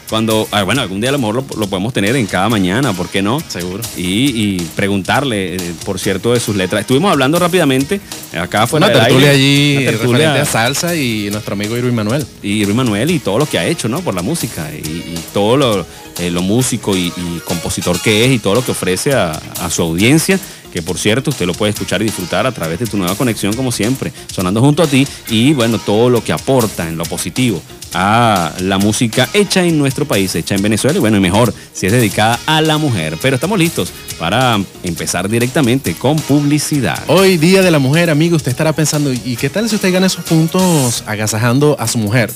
Cuando, 0.09 0.49
ah, 0.51 0.63
bueno, 0.63 0.81
algún 0.83 1.01
día 1.01 1.11
a 1.11 1.13
lo 1.13 1.19
mejor 1.19 1.35
lo, 1.37 1.45
lo 1.59 1.67
podemos 1.69 1.93
tener 1.93 2.17
en 2.17 2.27
cada 2.27 2.49
mañana, 2.49 2.93
¿por 2.93 3.09
qué 3.09 3.23
no? 3.23 3.41
Seguro. 3.49 3.83
Y, 3.97 4.57
y 4.57 4.61
preguntarle, 4.77 5.57
eh, 5.57 5.61
por 5.85 5.99
cierto, 5.99 6.33
de 6.33 6.41
sus 6.41 6.57
letras. 6.57 6.81
Estuvimos 6.81 7.13
hablando 7.13 7.39
rápidamente, 7.39 8.01
eh, 8.33 8.39
acá 8.39 8.67
fue 8.67 8.79
Una 8.79 8.93
tertulia 8.93 9.31
allí 9.31 9.87
referente 9.87 10.25
a 10.41 10.45
salsa 10.45 10.95
y 10.97 11.29
nuestro 11.31 11.55
amigo 11.55 11.77
Irwin 11.77 11.95
Manuel. 11.95 12.27
y 12.43 12.65
Luis 12.65 12.77
Manuel 12.77 13.11
y 13.11 13.19
todo 13.19 13.39
lo 13.39 13.47
que 13.47 13.59
ha 13.59 13.67
hecho, 13.67 13.89
¿no? 13.89 14.01
Por 14.01 14.15
la 14.15 14.23
música 14.23 14.71
y, 14.73 14.89
y 14.89 15.19
todo 15.33 15.57
lo, 15.57 15.87
eh, 16.19 16.31
lo 16.31 16.43
músico 16.43 16.97
y, 16.97 17.13
y 17.17 17.41
compositor 17.45 18.01
que 18.01 18.25
es 18.25 18.33
y 18.33 18.39
todo 18.39 18.55
lo 18.57 18.65
que 18.65 18.73
ofrece 18.73 19.13
a, 19.15 19.33
a 19.33 19.71
su 19.71 19.83
audiencia, 19.83 20.39
que 20.73 20.83
por 20.83 20.99
cierto 20.99 21.31
usted 21.31 21.47
lo 21.47 21.55
puede 21.55 21.71
escuchar 21.71 22.03
y 22.03 22.07
disfrutar 22.07 22.47
a 22.47 22.53
través 22.53 22.79
de 22.79 22.87
tu 22.87 22.97
nueva 22.97 23.15
conexión 23.15 23.55
como 23.55 23.73
siempre, 23.73 24.13
sonando 24.33 24.61
junto 24.61 24.83
a 24.83 24.87
ti 24.87 25.07
y 25.29 25.53
bueno, 25.53 25.79
todo 25.79 26.11
lo 26.11 26.23
que 26.23 26.33
aporta 26.33 26.89
en 26.89 26.97
lo 26.97 27.05
positivo 27.05 27.63
a 27.95 28.53
la 28.61 28.79
música 28.79 29.29
hecha 29.33 29.65
en 29.65 29.79
nuestro 29.79 30.07
país, 30.07 30.35
hecha 30.35 30.55
en 30.55 30.63
Venezuela 30.63 30.99
y 30.99 31.01
bueno, 31.01 31.17
y 31.17 31.21
mejor 31.21 31.55
si 31.73 31.87
es 31.87 31.93
dedicada 31.93 32.39
a 32.47 32.61
la 32.61 32.79
mujer. 32.79 33.17
Pero 33.21 33.37
estamos 33.37 33.59
listos 33.59 33.91
para 34.19 34.61
empezar 34.83 35.29
directamente 35.29 35.95
con 35.95 36.17
publicidad. 36.17 37.03
Hoy, 37.07 37.39
Día 37.39 37.63
de 37.63 37.71
la 37.71 37.79
Mujer, 37.79 38.11
amigo, 38.11 38.35
usted 38.37 38.51
estará 38.51 38.73
pensando, 38.73 39.13
¿y 39.13 39.37
qué 39.37 39.49
tal 39.49 39.69
si 39.69 39.77
usted 39.77 39.93
gana 39.93 40.07
esos 40.07 40.25
puntos 40.25 41.05
agasajando 41.07 41.77
a 41.79 41.87
su 41.87 41.99
mujer? 41.99 42.33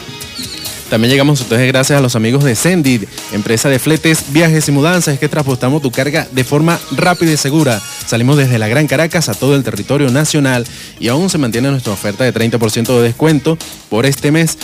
También 0.91 1.11
llegamos 1.11 1.41
ustedes 1.41 1.67
gracias 1.69 1.99
a 1.99 2.03
los 2.03 2.17
amigos 2.17 2.45
de 2.45 2.55
Sendid, 2.55 3.05
empresa 3.33 3.69
de 3.69 3.79
fletes, 3.79 4.33
viajes 4.33 4.67
y 4.69 4.73
mudanzas, 4.73 5.19
que 5.19 5.29
transportamos 5.29 5.83
tu 5.83 5.91
carga 5.91 6.27
de 6.33 6.45
forma 6.45 6.81
rápida 6.93 7.33
y 7.33 7.37
segura. 7.37 7.79
Salimos 8.07 8.39
desde 8.39 8.59
la 8.59 8.69
Gran 8.69 8.87
Caracas 8.87 9.29
a 9.29 9.35
todo 9.35 9.55
el 9.55 9.65
territorio 9.65 10.11
nacional 10.11 10.65
y 10.99 11.09
aún 11.09 11.29
se 11.29 11.37
mantiene 11.37 11.71
nuestra 11.71 11.93
oferta 11.93 12.25
de 12.25 12.33
30% 12.33 12.97
de 12.97 13.03
descuento 13.03 13.59
por 13.91 14.07
este 14.07 14.33
mes. 14.33 14.57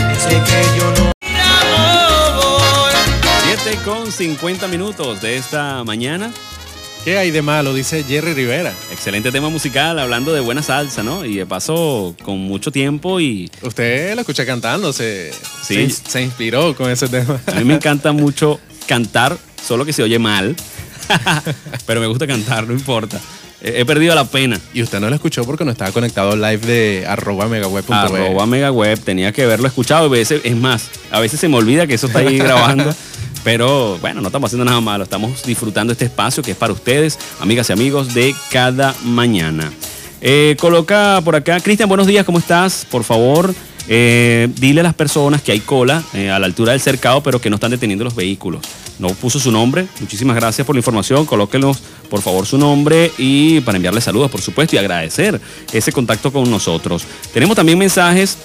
7 4.12 4.36
con 4.36 4.40
50 4.40 4.68
minutos 4.68 5.22
de 5.22 5.38
esta 5.38 5.84
mañana. 5.84 6.32
¿Qué 7.04 7.18
hay 7.18 7.32
de 7.32 7.42
malo? 7.42 7.74
Dice 7.74 8.04
Jerry 8.04 8.34
Rivera. 8.34 8.74
Excelente 8.92 9.32
tema 9.32 9.50
musical, 9.50 10.00
hablando 10.00 10.34
de 10.34 10.42
buena 10.42 10.62
salsa, 10.64 11.02
¿no? 11.04 11.24
Y 11.26 11.38
de 11.38 11.46
paso, 11.46 12.16
con 12.24 12.40
mucho 12.40 12.72
tiempo 12.72 13.20
y 13.20 13.50
Usted 13.62 14.14
lo 14.16 14.22
escucha 14.22 14.46
cantando, 14.46 14.92
se, 14.94 15.32
Sí. 15.64 15.90
se, 15.90 16.10
se 16.12 16.22
inspiró 16.22 16.76
con 16.76 16.90
ese 16.92 17.08
tema. 17.08 17.40
a 17.48 17.52
mí 17.54 17.64
me 17.64 17.76
encanta 17.76 18.12
mucho 18.12 18.60
cantar, 18.88 19.38
solo 19.66 19.86
que 19.86 19.94
se 19.94 20.04
oye 20.04 20.20
mal. 20.20 20.56
Pero 21.86 22.02
me 22.02 22.08
gusta 22.08 22.28
cantar, 22.28 22.68
no 22.68 22.74
importa. 22.74 23.20
He 23.62 23.84
perdido 23.86 24.16
la 24.16 24.24
pena. 24.26 24.60
Y 24.74 24.82
usted 24.82 25.00
no 25.02 25.10
lo 25.10 25.16
escuchó 25.16 25.44
porque 25.44 25.66
no 25.66 25.72
estaba 25.72 25.92
conectado 25.92 26.32
al 26.32 26.42
live 26.42 26.58
de 26.66 27.06
arroba 27.08 27.48
megaweb.be. 27.48 27.94
Arroba 27.94 28.46
megaweb, 28.46 29.00
tenía 29.00 29.32
que 29.34 29.44
haberlo 29.44 29.68
escuchado. 29.68 30.06
A 30.06 30.10
veces, 30.10 30.42
es 30.46 30.56
más, 30.56 30.90
a 31.12 31.20
veces 31.20 31.40
se 31.40 31.50
me 31.50 31.58
olvida 31.58 31.86
que 31.86 31.96
eso 31.96 32.08
está 32.08 32.20
ahí 32.20 32.38
grabando. 32.38 32.94
Pero 33.44 33.98
bueno, 34.00 34.22
no 34.22 34.28
estamos 34.28 34.50
haciendo 34.50 34.66
nada 34.66 34.82
malo. 34.82 35.04
Estamos 35.04 35.44
disfrutando 35.44 35.94
este 35.94 36.06
espacio 36.06 36.44
que 36.44 36.52
es 36.52 36.58
para 36.58 36.74
ustedes, 36.74 37.18
amigas 37.40 37.70
y 37.70 37.74
amigos 37.74 38.14
de 38.14 38.36
cada 38.52 38.96
mañana. 39.04 39.72
Eh, 40.22 40.58
coloca 40.60 41.22
por 41.24 41.36
acá, 41.36 41.60
Cristian, 41.62 41.88
buenos 41.88 42.08
días, 42.08 42.26
¿cómo 42.26 42.40
estás? 42.40 42.86
Por 42.90 43.06
favor, 43.06 43.54
eh, 43.88 44.50
dile 44.60 44.82
a 44.82 44.84
las 44.84 44.94
personas 44.94 45.42
que 45.42 45.54
hay 45.54 45.62
cola 45.62 46.04
eh, 46.14 46.30
a 46.30 46.38
la 46.40 46.46
altura 46.46 46.74
del 46.74 46.82
cercado, 46.82 47.24
pero 47.24 47.40
que 47.40 47.50
no 47.50 47.56
están 47.56 47.72
deteniendo 47.72 48.04
los 48.04 48.16
vehículos. 48.16 48.62
No 49.00 49.08
puso 49.10 49.40
su 49.40 49.50
nombre. 49.50 49.88
Muchísimas 50.02 50.36
gracias 50.36 50.68
por 50.68 50.76
la 50.76 50.80
información. 50.80 51.26
Colóquenos, 51.26 51.80
por 52.10 52.22
favor, 52.22 52.46
su 52.46 52.58
nombre 52.58 53.12
y 53.18 53.62
para 53.62 53.78
enviarle 53.78 54.02
saludos, 54.02 54.30
por 54.30 54.42
supuesto, 54.42 54.76
y 54.76 54.80
agradecer 54.80 55.40
ese 55.72 55.94
contacto 55.94 56.34
con 56.34 56.52
nosotros. 56.52 57.06
Tenemos 57.34 57.56
también 57.56 57.80
mensajes 57.80 58.38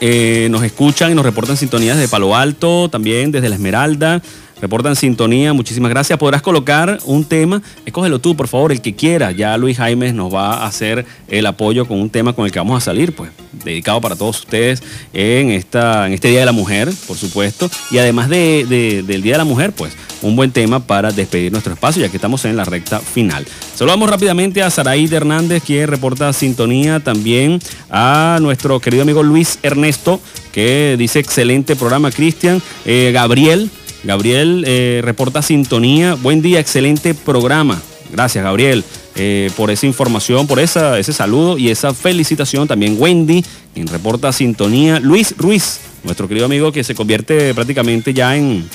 eh, 0.00 0.48
nos 0.50 0.62
escuchan 0.62 1.10
y 1.12 1.14
nos 1.14 1.24
reportan 1.24 1.56
sintonías 1.56 1.98
de 1.98 2.08
Palo 2.08 2.34
Alto, 2.34 2.88
también 2.88 3.30
desde 3.32 3.48
La 3.48 3.54
Esmeralda. 3.56 4.22
Reportan 4.60 4.94
sintonía, 4.94 5.52
muchísimas 5.52 5.90
gracias. 5.90 6.18
Podrás 6.18 6.42
colocar 6.42 6.98
un 7.06 7.24
tema, 7.24 7.62
escógelo 7.86 8.18
tú, 8.18 8.36
por 8.36 8.46
favor, 8.48 8.72
el 8.72 8.80
que 8.82 8.94
quiera. 8.94 9.30
Ya 9.32 9.56
Luis 9.56 9.78
Jaime 9.78 10.12
nos 10.12 10.32
va 10.34 10.54
a 10.54 10.66
hacer 10.66 11.06
el 11.28 11.46
apoyo 11.46 11.86
con 11.86 11.98
un 12.00 12.10
tema 12.10 12.34
con 12.34 12.44
el 12.44 12.52
que 12.52 12.58
vamos 12.58 12.76
a 12.76 12.84
salir, 12.84 13.14
pues, 13.14 13.30
dedicado 13.64 14.00
para 14.00 14.16
todos 14.16 14.40
ustedes 14.40 14.82
en, 15.14 15.50
esta, 15.50 16.06
en 16.06 16.12
este 16.12 16.28
Día 16.28 16.40
de 16.40 16.46
la 16.46 16.52
Mujer, 16.52 16.90
por 17.06 17.16
supuesto. 17.16 17.70
Y 17.90 17.98
además 17.98 18.28
de- 18.28 18.66
de- 18.68 19.02
del 19.02 19.22
Día 19.22 19.32
de 19.34 19.38
la 19.38 19.44
Mujer, 19.44 19.72
pues, 19.72 19.94
un 20.22 20.36
buen 20.36 20.50
tema 20.52 20.80
para 20.80 21.10
despedir 21.10 21.50
nuestro 21.50 21.72
espacio, 21.72 22.02
ya 22.02 22.10
que 22.10 22.18
estamos 22.18 22.44
en 22.44 22.54
la 22.56 22.64
recta 22.64 23.00
final. 23.00 23.46
Saludamos 23.74 24.10
rápidamente 24.10 24.62
a 24.62 24.68
Saraí 24.68 25.08
Hernández, 25.10 25.62
quien 25.64 25.88
reporta 25.88 26.30
sintonía, 26.34 27.00
también 27.00 27.60
a 27.88 28.38
nuestro 28.42 28.78
querido 28.80 29.02
amigo 29.04 29.22
Luis 29.22 29.58
Ernesto, 29.62 30.20
que 30.52 30.96
dice 30.98 31.18
excelente 31.20 31.76
programa, 31.76 32.10
Cristian. 32.10 32.60
Eh, 32.84 33.10
Gabriel, 33.14 33.70
Gabriel 34.04 34.64
eh, 34.66 35.00
reporta 35.04 35.42
sintonía. 35.42 36.14
Buen 36.14 36.42
día, 36.42 36.60
excelente 36.60 37.14
programa. 37.14 37.80
Gracias, 38.12 38.42
Gabriel, 38.42 38.84
eh, 39.14 39.50
por 39.56 39.70
esa 39.70 39.86
información, 39.86 40.46
por 40.46 40.58
ese 40.58 41.12
saludo 41.12 41.58
y 41.58 41.70
esa 41.70 41.94
felicitación. 41.94 42.66
También 42.66 42.96
Wendy, 42.98 43.44
quien 43.74 43.86
reporta 43.86 44.32
sintonía. 44.32 44.98
Luis 45.00 45.34
Ruiz, 45.36 45.80
nuestro 46.02 46.26
querido 46.26 46.46
amigo 46.46 46.72
que 46.72 46.82
se 46.82 46.94
convierte 46.94 47.54
prácticamente 47.54 48.12
ya 48.12 48.36
en, 48.36 48.68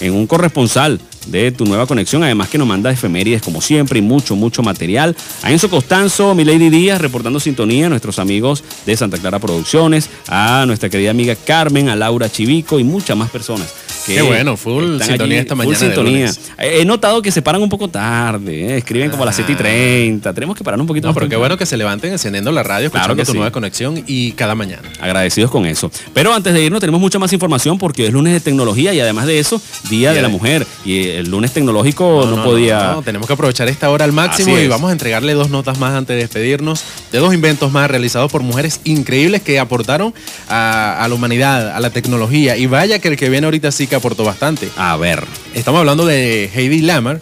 en 0.00 0.12
un 0.12 0.26
corresponsal 0.26 1.00
de 1.26 1.52
tu 1.52 1.64
nueva 1.64 1.86
conexión, 1.86 2.22
además 2.22 2.50
que 2.50 2.58
nos 2.58 2.68
manda 2.68 2.90
efemérides 2.90 3.40
como 3.40 3.62
siempre 3.62 3.98
y 3.98 4.02
mucho, 4.02 4.36
mucho 4.36 4.62
material. 4.62 5.16
A 5.42 5.50
Enzo 5.50 5.70
Costanzo, 5.70 6.34
Milady 6.34 6.68
Díaz, 6.68 7.00
reportando 7.00 7.40
sintonía, 7.40 7.88
nuestros 7.88 8.18
amigos 8.18 8.62
de 8.84 8.94
Santa 8.94 9.16
Clara 9.16 9.38
Producciones, 9.38 10.10
a 10.28 10.64
nuestra 10.66 10.90
querida 10.90 11.12
amiga 11.12 11.34
Carmen, 11.34 11.88
a 11.88 11.96
Laura 11.96 12.30
Chivico 12.30 12.78
y 12.78 12.84
muchas 12.84 13.16
más 13.16 13.30
personas 13.30 13.72
Qué 14.06 14.22
bueno, 14.22 14.56
full 14.56 15.00
sintonía 15.00 15.40
esta 15.40 15.56
full 15.56 15.64
mañana 15.66 15.78
de 15.78 15.86
sintonía. 15.86 16.30
He 16.58 16.84
notado 16.84 17.22
que 17.22 17.30
se 17.30 17.40
paran 17.42 17.62
un 17.62 17.68
poco 17.68 17.88
tarde, 17.88 18.74
eh, 18.74 18.76
escriben 18.78 19.10
como 19.10 19.22
a 19.22 19.26
las 19.26 19.36
7 19.36 19.52
y 19.52 19.54
30. 19.54 20.32
Tenemos 20.34 20.56
que 20.56 20.62
parar 20.64 20.78
un 20.80 20.86
poquito 20.86 21.06
No, 21.06 21.12
más 21.12 21.14
pero 21.14 21.28
qué 21.28 21.36
bueno 21.36 21.56
que 21.56 21.64
se 21.66 21.76
levanten 21.76 22.12
encendiendo 22.12 22.52
la 22.52 22.62
radio, 22.62 22.90
Claro 22.90 23.12
escuchando 23.12 23.16
que 23.22 23.26
tu 23.26 23.32
sí. 23.32 23.38
nueva 23.38 23.50
conexión 23.50 24.04
y 24.06 24.32
cada 24.32 24.54
mañana. 24.54 24.82
Agradecidos 25.00 25.50
con 25.50 25.64
eso. 25.66 25.90
Pero 26.12 26.34
antes 26.34 26.52
de 26.52 26.62
irnos 26.62 26.80
tenemos 26.80 27.00
mucha 27.00 27.18
más 27.18 27.32
información 27.32 27.78
porque 27.78 28.02
hoy 28.02 28.08
es 28.08 28.14
lunes 28.14 28.32
de 28.34 28.40
tecnología 28.40 28.92
y 28.92 29.00
además 29.00 29.26
de 29.26 29.38
eso, 29.38 29.60
Día 29.88 30.12
de 30.12 30.20
la 30.20 30.28
Mujer. 30.28 30.66
Y 30.84 31.08
el 31.08 31.30
lunes 31.30 31.52
tecnológico 31.52 32.26
no, 32.28 32.44
podía... 32.44 32.92
no, 32.92 33.02
tenemos 33.02 33.26
que 33.26 33.32
aprovechar 33.32 33.68
esta 33.68 33.90
hora 33.90 34.04
al 34.04 34.12
máximo 34.12 34.58
y 34.58 34.68
vamos 34.68 34.90
a 34.90 34.92
entregarle 34.92 35.32
dos 35.32 35.48
notas 35.48 35.78
más 35.78 35.94
antes 35.94 36.14
de 36.16 36.22
despedirnos 36.22 36.84
de 37.10 37.18
dos 37.18 37.32
inventos 37.32 37.72
más 37.72 37.90
realizados 37.90 38.30
por 38.30 38.42
mujeres 38.42 38.80
increíbles 38.84 39.42
que 39.42 39.58
aportaron 39.58 40.12
a, 40.48 41.02
a 41.02 41.08
la 41.08 41.14
humanidad, 41.14 41.70
a 41.70 41.80
la 41.80 41.90
tecnología. 41.90 42.56
Y 42.56 42.66
vaya 42.66 42.98
que 42.98 43.08
el 43.08 43.16
que 43.16 43.30
viene 43.30 43.46
ahorita 43.46 43.72
sí 43.72 43.86
que 43.94 43.98
aportó 43.98 44.24
bastante. 44.24 44.68
A 44.76 44.96
ver. 44.96 45.24
Estamos 45.54 45.78
hablando 45.78 46.04
de 46.04 46.50
Heidi 46.52 46.80
Lamar. 46.80 47.20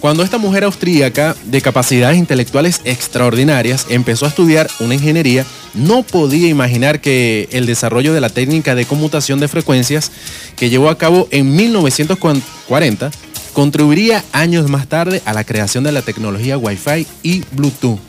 Cuando 0.00 0.22
esta 0.22 0.38
mujer 0.38 0.64
austríaca 0.64 1.36
de 1.44 1.60
capacidades 1.60 2.16
intelectuales 2.16 2.80
extraordinarias 2.84 3.86
empezó 3.90 4.24
a 4.24 4.30
estudiar 4.30 4.70
una 4.80 4.94
ingeniería, 4.94 5.44
no 5.74 6.02
podía 6.02 6.48
imaginar 6.48 7.02
que 7.02 7.50
el 7.52 7.66
desarrollo 7.66 8.14
de 8.14 8.22
la 8.22 8.30
técnica 8.30 8.74
de 8.74 8.86
conmutación 8.86 9.40
de 9.40 9.48
frecuencias 9.48 10.10
que 10.56 10.70
llevó 10.70 10.88
a 10.88 10.96
cabo 10.96 11.28
en 11.30 11.54
1940 11.54 13.10
contribuiría 13.52 14.24
años 14.32 14.70
más 14.70 14.86
tarde 14.86 15.20
a 15.26 15.34
la 15.34 15.44
creación 15.44 15.84
de 15.84 15.92
la 15.92 16.00
tecnología 16.00 16.56
Wi-Fi 16.56 17.06
y 17.22 17.44
Bluetooth. 17.52 18.00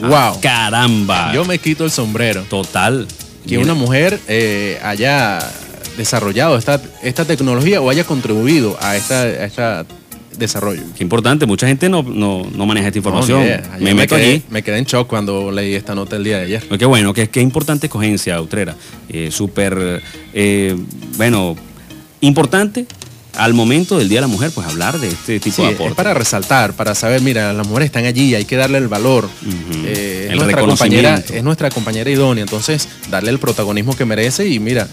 ¡Wow! 0.00 0.12
Ah, 0.12 0.36
caramba. 0.42 1.32
Yo 1.32 1.46
me 1.46 1.58
quito 1.58 1.86
el 1.86 1.90
sombrero. 1.90 2.42
Total. 2.42 3.08
Que 3.46 3.56
Mira, 3.56 3.62
una 3.62 3.74
mujer 3.74 4.20
eh, 4.28 4.78
haya 4.82 5.38
desarrollado 5.98 6.56
esta, 6.56 6.80
esta 7.02 7.26
tecnología 7.26 7.82
o 7.82 7.90
haya 7.90 8.04
contribuido 8.04 8.78
a 8.80 8.96
esta, 8.96 9.20
a 9.22 9.44
esta 9.44 9.84
desarrollo. 10.38 10.82
Qué 10.96 11.02
importante, 11.02 11.44
mucha 11.44 11.66
gente 11.66 11.88
no, 11.88 12.02
no, 12.02 12.46
no 12.54 12.64
maneja 12.64 12.86
esta 12.86 12.98
información. 12.98 13.44
No, 13.44 13.84
me 13.84 13.92
meto 13.92 14.14
quedé. 14.16 14.42
Me 14.48 14.62
quedé 14.62 14.78
en 14.78 14.84
shock 14.84 15.08
cuando 15.08 15.50
leí 15.50 15.74
esta 15.74 15.94
nota 15.94 16.16
el 16.16 16.24
día 16.24 16.38
de 16.38 16.44
ayer. 16.44 16.68
Qué 16.78 16.86
bueno, 16.86 17.12
qué, 17.12 17.28
qué 17.28 17.40
importante 17.40 17.88
escogencia, 17.88 18.40
Utrera. 18.40 18.74
Eh, 19.08 19.30
Súper, 19.32 20.00
eh, 20.32 20.76
bueno, 21.16 21.56
importante 22.20 22.86
al 23.36 23.54
momento 23.54 23.98
del 23.98 24.08
Día 24.08 24.18
de 24.18 24.22
la 24.22 24.26
Mujer, 24.26 24.50
pues 24.52 24.66
hablar 24.66 24.98
de 24.98 25.08
este 25.08 25.38
tipo 25.38 25.56
Sí, 25.56 25.62
de 25.62 25.68
es 25.68 25.74
aportes. 25.74 25.96
para 25.96 26.12
resaltar, 26.14 26.72
para 26.72 26.94
saber, 26.94 27.20
mira, 27.20 27.52
las 27.52 27.66
mujeres 27.66 27.86
están 27.86 28.04
allí, 28.04 28.34
hay 28.34 28.44
que 28.44 28.56
darle 28.56 28.78
el 28.78 28.88
valor. 28.88 29.28
Eh, 29.84 30.28
es, 30.30 30.36
nuestra 30.36 30.60
compañera, 30.60 31.22
es 31.32 31.42
nuestra 31.44 31.70
compañera 31.70 32.10
idónea, 32.10 32.42
entonces 32.42 32.88
darle 33.10 33.30
el 33.30 33.38
protagonismo 33.38 33.94
que 33.96 34.04
merece 34.04 34.48
y 34.48 34.58
mira, 34.58 34.88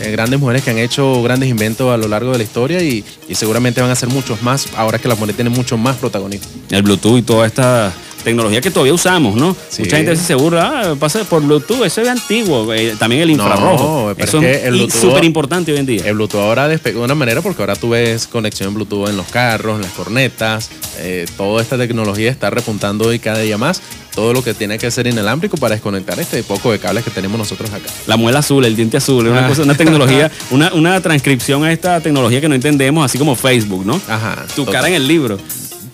eh, 0.00 0.10
grandes 0.10 0.40
mujeres 0.40 0.62
que 0.62 0.70
han 0.70 0.78
hecho 0.78 1.22
grandes 1.22 1.48
inventos 1.48 1.92
a 1.92 1.96
lo 1.96 2.08
largo 2.08 2.32
de 2.32 2.38
la 2.38 2.44
historia 2.44 2.82
y, 2.82 3.04
seguramente 3.34 3.80
van 3.80 3.90
a 3.90 3.96
ser 3.96 4.08
muchos 4.08 4.42
más 4.42 4.68
ahora 4.76 4.98
que 4.98 5.08
las 5.08 5.18
mujeres 5.18 5.36
tienen 5.36 5.52
mucho 5.52 5.76
más 5.76 5.96
protagonismo. 5.96 6.48
El 6.70 6.82
Bluetooth 6.82 7.18
y 7.18 7.22
toda 7.22 7.46
esta 7.46 7.92
tecnología 8.26 8.60
que 8.60 8.72
todavía 8.72 8.92
usamos, 8.92 9.36
¿no? 9.36 9.56
Sí. 9.68 9.82
Mucha 9.82 9.98
gente 9.98 10.16
se 10.16 10.34
burla, 10.34 10.82
ah, 10.90 10.94
pasa 10.98 11.22
por 11.24 11.42
Bluetooth, 11.42 11.84
eso 11.84 12.00
es 12.02 12.08
antiguo. 12.08 12.74
Eh, 12.74 12.96
también 12.98 13.22
el 13.22 13.30
infrarrojo. 13.30 14.12
pero 14.16 14.28
eso 14.28 14.42
es 14.42 14.62
que 14.62 14.90
súper 14.90 15.24
importante 15.24 15.70
hoy 15.72 15.78
en 15.78 15.86
día. 15.86 16.02
El 16.04 16.14
Bluetooth 16.16 16.40
ahora 16.40 16.66
despegó 16.66 16.98
de 17.00 17.04
una 17.04 17.14
manera 17.14 17.40
porque 17.40 17.62
ahora 17.62 17.76
tú 17.76 17.90
ves 17.90 18.26
conexión 18.26 18.74
Bluetooth 18.74 19.08
en 19.08 19.16
los 19.16 19.26
carros, 19.28 19.76
en 19.76 19.82
las 19.82 19.92
cornetas, 19.92 20.70
eh, 20.98 21.24
toda 21.36 21.62
esta 21.62 21.78
tecnología 21.78 22.28
está 22.30 22.50
repuntando 22.50 23.06
hoy 23.06 23.20
cada 23.20 23.38
día 23.38 23.56
más 23.58 23.80
todo 24.16 24.32
lo 24.32 24.42
que 24.42 24.54
tiene 24.54 24.78
que 24.78 24.90
ser 24.90 25.06
inalámbrico 25.06 25.58
para 25.58 25.74
desconectar 25.74 26.18
este 26.18 26.42
poco 26.42 26.72
de 26.72 26.78
cables 26.78 27.04
que 27.04 27.10
tenemos 27.10 27.38
nosotros 27.38 27.70
acá. 27.70 27.84
La 28.06 28.16
muela 28.16 28.38
azul, 28.38 28.64
el 28.64 28.74
diente 28.74 28.96
azul, 28.96 29.26
es 29.26 29.30
una, 29.30 29.44
Ah. 29.44 29.48
cosa, 29.48 29.62
una 29.62 29.74
tecnología, 29.74 30.30
una, 30.50 30.72
una 30.72 30.98
transcripción 31.02 31.62
a 31.64 31.70
esta 31.70 32.00
tecnología 32.00 32.40
que 32.40 32.48
no 32.48 32.54
entendemos, 32.54 33.04
así 33.04 33.18
como 33.18 33.36
Facebook, 33.36 33.84
¿no? 33.84 34.00
Ajá. 34.08 34.46
Tu 34.56 34.64
total. 34.64 34.72
cara 34.74 34.88
en 34.88 34.94
el 34.94 35.06
libro. 35.06 35.38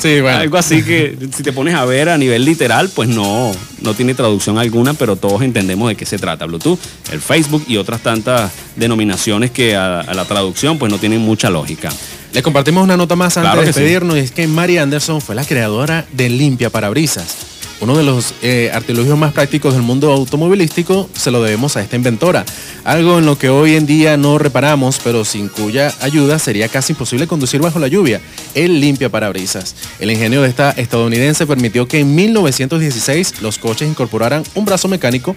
Sí, 0.02 0.20
bueno. 0.20 0.38
Algo 0.38 0.58
así 0.58 0.82
que 0.82 1.16
si 1.32 1.42
te 1.44 1.52
pones 1.52 1.74
a 1.74 1.84
ver 1.84 2.08
a 2.08 2.18
nivel 2.18 2.44
literal, 2.44 2.90
pues 2.92 3.08
no, 3.08 3.52
no 3.82 3.94
tiene 3.94 4.14
traducción 4.14 4.58
alguna, 4.58 4.94
pero 4.94 5.14
todos 5.14 5.42
entendemos 5.42 5.88
de 5.88 5.94
qué 5.94 6.04
se 6.04 6.18
trata. 6.18 6.44
Bluetooth, 6.46 6.80
el 7.12 7.20
Facebook 7.20 7.64
y 7.68 7.76
otras 7.76 8.00
tantas 8.02 8.50
denominaciones 8.74 9.52
que 9.52 9.76
a, 9.76 10.00
a 10.00 10.14
la 10.14 10.24
traducción 10.24 10.78
pues 10.78 10.90
no 10.90 10.98
tienen 10.98 11.20
mucha 11.20 11.50
lógica. 11.50 11.90
Les 12.32 12.42
compartimos 12.42 12.82
una 12.82 12.96
nota 12.96 13.14
más 13.14 13.36
antes 13.36 13.46
Claro 13.52 13.60
de 13.60 13.66
que 13.68 13.72
sí. 13.72 13.80
despedirnos 13.80 14.16
y 14.16 14.20
es 14.20 14.30
que 14.32 14.46
Mary 14.48 14.78
Anderson 14.78 15.20
fue 15.20 15.34
la 15.34 15.44
creadora 15.44 16.04
de 16.12 16.30
Limpia 16.30 16.70
Parabrisas. 16.70 17.51
Uno 17.82 17.96
de 17.96 18.04
los 18.04 18.32
eh, 18.42 18.70
artilugios 18.72 19.18
más 19.18 19.32
prácticos 19.32 19.74
del 19.74 19.82
mundo 19.82 20.12
automovilístico 20.12 21.10
se 21.14 21.32
lo 21.32 21.42
debemos 21.42 21.76
a 21.76 21.82
esta 21.82 21.96
inventora. 21.96 22.44
Algo 22.84 23.18
en 23.18 23.26
lo 23.26 23.36
que 23.36 23.48
hoy 23.48 23.74
en 23.74 23.86
día 23.86 24.16
no 24.16 24.38
reparamos, 24.38 25.00
pero 25.02 25.24
sin 25.24 25.48
cuya 25.48 25.92
ayuda 26.00 26.38
sería 26.38 26.68
casi 26.68 26.92
imposible 26.92 27.26
conducir 27.26 27.60
bajo 27.60 27.80
la 27.80 27.88
lluvia. 27.88 28.20
El 28.54 28.80
limpia 28.80 29.08
parabrisas. 29.08 29.74
El 29.98 30.12
ingenio 30.12 30.42
de 30.42 30.48
esta 30.48 30.70
estadounidense 30.70 31.44
permitió 31.44 31.88
que 31.88 31.98
en 31.98 32.14
1916 32.14 33.42
los 33.42 33.58
coches 33.58 33.88
incorporaran 33.88 34.44
un 34.54 34.64
brazo 34.64 34.86
mecánico 34.86 35.34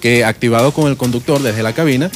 que 0.00 0.24
activado 0.24 0.70
con 0.70 0.88
el 0.88 0.96
conductor 0.96 1.42
desde 1.42 1.64
la 1.64 1.72
cabina 1.72 2.12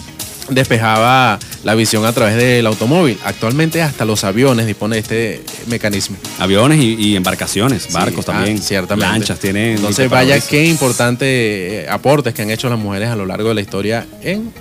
despejaba 0.49 1.39
la 1.65 1.75
visión 1.75 2.05
a 2.05 2.13
través 2.13 2.37
del 2.37 2.67
automóvil. 2.67 3.19
Actualmente 3.25 3.83
hasta 3.83 4.05
los 4.05 4.25
aviones 4.25 4.67
disponen 4.67 4.95
de 4.95 4.99
este 5.01 5.43
mecanismo. 5.69 6.17
Aviones 6.39 6.79
y, 6.81 6.95
y 6.95 7.17
embarcaciones, 7.17 7.93
barcos 7.93 8.25
Sí, 8.25 8.31
ah, 8.31 8.35
también, 8.35 8.59
ciertamente. 8.59 9.07
lanchas 9.11 9.39
tienen. 9.39 9.77
Entonces 9.77 10.09
vaya 10.11 10.39
qué 10.41 10.65
importante 10.67 11.83
eh, 11.83 11.89
aportes 11.89 12.35
que 12.35 12.43
han 12.43 12.51
hecho 12.51 12.69
las 12.69 12.79
mujeres 12.79 13.09
a 13.09 13.17
lo 13.17 13.27
largo 13.27 13.49
de 13.51 13.55
la 13.55 13.61
historia 13.61 14.07
en 14.23 14.53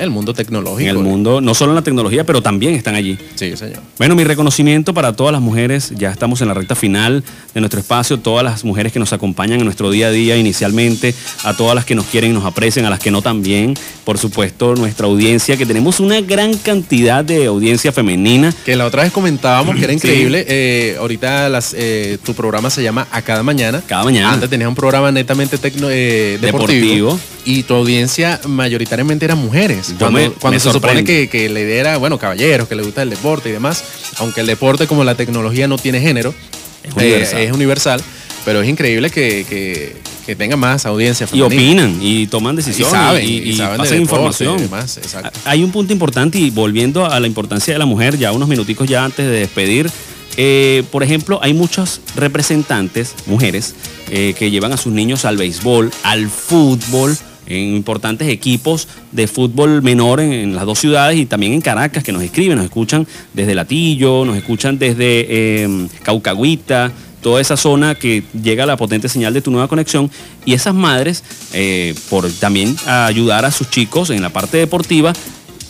el 0.00 0.10
mundo 0.10 0.34
tecnológico. 0.34 0.80
en 0.80 0.88
el 0.88 0.98
mundo, 0.98 1.40
no 1.40 1.54
solo 1.54 1.72
en 1.72 1.76
la 1.76 1.82
tecnología, 1.82 2.24
pero 2.24 2.42
también 2.42 2.74
están 2.74 2.94
allí. 2.94 3.18
Sí, 3.34 3.56
señor. 3.56 3.80
Bueno, 3.98 4.14
mi 4.14 4.24
reconocimiento 4.24 4.94
para 4.94 5.12
todas 5.14 5.32
las 5.32 5.40
mujeres, 5.42 5.92
ya 5.96 6.10
estamos 6.10 6.40
en 6.40 6.48
la 6.48 6.54
recta 6.54 6.74
final 6.74 7.22
de 7.54 7.60
nuestro 7.60 7.80
espacio, 7.80 8.18
todas 8.18 8.44
las 8.44 8.64
mujeres 8.64 8.92
que 8.92 8.98
nos 8.98 9.12
acompañan 9.12 9.58
en 9.58 9.64
nuestro 9.64 9.90
día 9.90 10.08
a 10.08 10.10
día 10.10 10.36
inicialmente, 10.36 11.14
a 11.44 11.56
todas 11.56 11.74
las 11.74 11.84
que 11.84 11.94
nos 11.94 12.06
quieren 12.06 12.30
y 12.30 12.34
nos 12.34 12.44
aprecian, 12.44 12.84
a 12.86 12.90
las 12.90 12.98
que 13.00 13.10
no 13.10 13.22
también, 13.22 13.74
por 14.04 14.18
supuesto, 14.18 14.74
nuestra 14.74 15.06
audiencia, 15.06 15.56
que 15.56 15.66
tenemos 15.66 16.00
una 16.00 16.20
gran 16.20 16.54
cantidad 16.56 17.24
de 17.24 17.46
audiencia 17.46 17.92
femenina. 17.92 18.52
Que 18.64 18.76
la 18.76 18.86
otra 18.86 19.02
vez 19.02 19.12
comentábamos 19.12 19.76
que 19.76 19.84
era 19.84 19.90
Sí. 19.92 19.96
increíble. 19.96 20.44
eh, 20.48 20.96
ahorita 20.98 21.48
las, 21.48 21.74
eh, 21.76 22.18
tu 22.24 22.34
programa 22.34 22.70
se 22.70 22.82
llama 22.82 23.06
A 23.10 23.22
Cada 23.22 23.42
Mañana. 23.42 23.82
Cada 23.86 24.04
mañana. 24.04 24.32
Antes 24.32 24.48
tenías 24.48 24.68
un 24.68 24.74
programa 24.74 25.10
netamente 25.12 25.58
tecno, 25.58 25.88
eh, 25.90 26.38
deportivo, 26.40 27.16
Deportivo. 27.16 27.20
Y 27.44 27.62
tu 27.62 27.74
audiencia 27.74 28.40
mayoritariamente 28.46 29.24
eran 29.24 29.38
mujeres. 29.38 29.94
Cuando, 29.98 30.18
me- 30.18 30.30
cuando 30.30 30.56
me 30.56 30.60
se 30.60 30.70
supone 30.72 31.04
que, 31.04 31.28
que 31.28 31.48
la 31.48 31.60
idea 31.60 31.80
era, 31.80 31.96
bueno, 31.96 32.18
caballeros, 32.18 32.68
que 32.68 32.74
les 32.76 32.84
gusta 32.84 33.02
el 33.02 33.10
deporte 33.10 33.48
y 33.48 33.52
demás. 33.52 33.82
Aunque 34.18 34.42
el 34.42 34.46
deporte, 34.46 34.86
como 34.86 35.04
la 35.04 35.14
tecnología, 35.14 35.66
no 35.68 35.78
tiene 35.78 36.00
género. 36.00 36.34
Es 36.82 36.90
eh, 36.90 36.94
universal. 36.96 37.40
es 37.40 37.52
universal, 37.52 38.02
Pero 38.44 38.62
es 38.62 38.68
increíble 38.68 39.10
que, 39.10 39.44
que, 39.48 39.96
que 40.26 40.34
tenga 40.36 40.56
más 40.56 40.86
audiencia 40.86 41.24
Y 41.24 41.38
femenina. 41.40 41.46
opinan 41.86 41.98
y 42.00 42.26
toman 42.26 42.54
Y 42.54 42.56
decisiones 42.58 42.92
saben, 42.92 43.24
y, 43.26 43.32
y 43.32 43.50
y 43.50 43.56
saben 43.56 43.72
de 43.72 43.78
pasan 43.78 43.78
deporte 43.78 43.96
información. 44.02 44.58
y 44.58 44.62
demás. 44.62 45.00
Hay 45.44 45.62
un 45.64 45.72
punto 45.72 45.92
importante 45.92 46.38
y 46.38 46.50
volviendo 46.50 47.04
a 47.06 47.18
la 47.20 47.26
importancia 47.26 47.72
de 47.74 47.78
la 47.78 47.86
mujer, 47.86 48.16
ya 48.18 48.32
unos 48.32 48.48
minuticos 48.48 48.88
ya 48.88 49.04
antes 49.04 49.26
de 49.26 49.32
despedir. 49.32 49.90
eh, 50.36 50.84
por 50.90 51.02
ejemplo, 51.02 51.38
hay 51.42 51.52
muchas 51.54 52.00
representantes, 52.16 53.14
mujeres, 53.26 53.74
eh, 54.10 54.34
que 54.38 54.50
llevan 54.50 54.72
a 54.72 54.76
sus 54.76 54.92
niños 54.92 55.24
al 55.24 55.36
béisbol, 55.36 55.90
al 56.02 56.28
fútbol, 56.28 57.16
en 57.50 57.74
importantes 57.76 58.28
equipos 58.28 58.88
de 59.12 59.26
fútbol 59.26 59.82
menor 59.82 60.20
en, 60.20 60.54
las 60.54 60.64
dos 60.64 60.78
ciudades 60.78 61.18
y 61.18 61.26
también 61.26 61.52
en 61.52 61.60
Caracas, 61.60 62.04
que 62.04 62.12
nos 62.12 62.22
escriben, 62.22 62.56
nos 62.56 62.64
escuchan 62.64 63.06
desde 63.34 63.54
Latillo, 63.54 64.24
nos 64.24 64.36
escuchan 64.36 64.78
desde 64.78 65.26
eh, 65.28 65.88
Caucagüita, 66.02 66.92
toda 67.20 67.40
esa 67.40 67.56
zona 67.56 67.94
que 67.94 68.22
llega 68.42 68.66
la 68.66 68.76
potente 68.76 69.08
señal 69.08 69.34
de 69.34 69.42
tu 69.42 69.50
nueva 69.50 69.68
conexión. 69.68 70.10
Y 70.44 70.54
esas 70.54 70.74
madres, 70.74 71.22
eh, 71.52 71.94
por 72.08 72.30
también 72.30 72.76
ayudar 72.86 73.44
a 73.44 73.50
sus 73.50 73.68
chicos 73.68 74.10
en 74.10 74.22
la 74.22 74.30
parte 74.30 74.56
deportiva, 74.56 75.12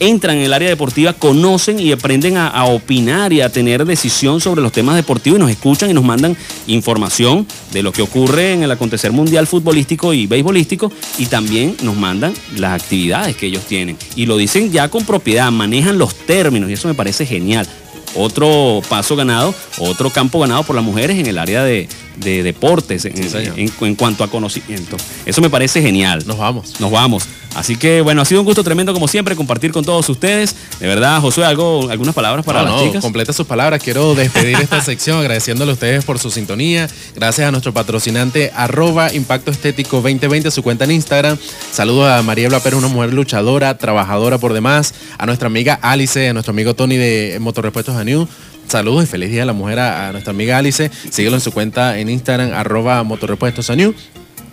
entran 0.00 0.38
en 0.38 0.42
el 0.44 0.52
área 0.52 0.68
deportiva, 0.68 1.12
conocen 1.12 1.78
y 1.78 1.92
aprenden 1.92 2.36
a, 2.36 2.64
opinar 2.64 3.32
y 3.32 3.42
a 3.42 3.50
tener 3.50 3.84
decisión 3.84 4.40
sobre 4.40 4.62
los 4.62 4.72
temas 4.72 4.96
deportivos 4.96 5.38
y 5.38 5.40
nos 5.40 5.50
escuchan 5.50 5.90
y 5.90 5.94
nos 5.94 6.04
mandan 6.04 6.36
información 6.66 7.46
de 7.72 7.82
lo 7.82 7.92
que 7.92 8.02
ocurre 8.02 8.54
en 8.54 8.62
el 8.62 8.70
acontecer 8.70 9.12
mundial 9.12 9.46
futbolístico 9.46 10.12
y 10.12 10.26
beisbolístico 10.26 10.90
y 11.18 11.26
también 11.26 11.76
nos 11.82 11.96
mandan 11.96 12.32
las 12.56 12.82
actividades 12.82 13.36
que 13.36 13.46
ellos 13.46 13.64
tienen. 13.66 13.96
Y 14.16 14.26
lo 14.26 14.36
dicen 14.36 14.72
ya 14.72 14.88
con 14.88 15.04
propiedad, 15.04 15.50
manejan 15.52 15.98
los 15.98 16.14
términos 16.14 16.70
y 16.70 16.72
eso 16.72 16.88
me 16.88 16.94
parece 16.94 17.26
genial 17.26 17.68
otro 18.14 18.82
paso 18.88 19.16
ganado, 19.16 19.54
otro 19.78 20.10
campo 20.10 20.40
ganado 20.40 20.64
por 20.64 20.74
las 20.74 20.84
mujeres 20.84 21.18
en 21.18 21.26
el 21.26 21.38
área 21.38 21.62
de, 21.62 21.88
de 22.16 22.42
deportes 22.42 23.04
en, 23.04 23.16
señor. 23.30 23.58
en- 23.58 23.72
en 23.80 23.94
cuanto 23.94 24.24
a 24.24 24.28
conocimiento. 24.28 24.96
Eso 25.26 25.40
me 25.40 25.50
parece 25.50 25.80
genial. 25.82 26.22
Nos 26.26 26.38
vamos. 26.38 26.80
Nos 26.80 26.90
vamos. 26.90 27.24
Así 27.56 27.74
que 27.74 28.00
bueno, 28.00 28.22
ha 28.22 28.24
sido 28.24 28.40
un 28.42 28.46
gusto 28.46 28.62
tremendo 28.62 28.92
como 28.92 29.08
siempre 29.08 29.34
compartir 29.34 29.72
con 29.72 29.84
todos 29.84 30.08
ustedes. 30.08 30.54
De 30.78 30.86
verdad, 30.86 31.20
Josué, 31.20 31.44
algo, 31.44 31.88
algunas 31.90 32.14
palabras 32.14 32.44
para 32.44 32.60
No, 32.62 32.66
las 32.66 32.74
no, 32.76 32.86
chicas. 32.86 33.02
completa 33.02 33.32
sus 33.32 33.44
palabras. 33.46 33.82
Quiero 33.82 34.14
despedir 34.14 34.56
esta 34.60 34.80
sección 34.84 35.18
agradeciéndole 35.18 35.70
a 35.72 35.74
ustedes 35.74 36.04
por 36.04 36.18
su 36.20 36.30
sintonía. 36.30 36.88
Gracias 37.16 37.48
a 37.48 37.50
nuestro 37.50 37.72
patrocinante 37.74 38.52
arroba 38.54 39.12
Impacto 39.12 39.50
Estético 39.50 39.96
2020, 39.96 40.50
su 40.52 40.62
cuenta 40.62 40.84
en 40.84 40.92
Instagram. 40.92 41.38
Saludos 41.72 42.08
a 42.08 42.22
María 42.22 42.46
Ebla 42.46 42.60
Pérez, 42.60 42.78
una 42.78 42.86
mujer 42.88 43.12
luchadora, 43.14 43.76
trabajadora 43.78 44.38
por 44.38 44.52
demás. 44.52 44.94
A 45.18 45.26
nuestra 45.26 45.48
amiga 45.48 45.76
Alice, 45.82 46.28
a 46.28 46.32
nuestro 46.32 46.52
amigo 46.52 46.74
Tony 46.74 46.98
de 46.98 47.38
Motorrepuestos 47.40 47.96
Anu. 47.96 48.28
Saludos 48.70 49.02
y 49.02 49.06
feliz 49.08 49.30
día 49.30 49.40
de 49.40 49.46
la 49.46 49.52
mujer 49.52 49.80
a, 49.80 50.08
a 50.08 50.12
nuestra 50.12 50.30
amiga 50.32 50.56
Alice. 50.58 50.90
Síguelo 51.10 51.36
en 51.36 51.40
su 51.40 51.50
cuenta 51.50 51.98
en 51.98 52.08
Instagram, 52.08 52.52
arroba 52.54 53.02
Motorrepuestos. 53.02 53.68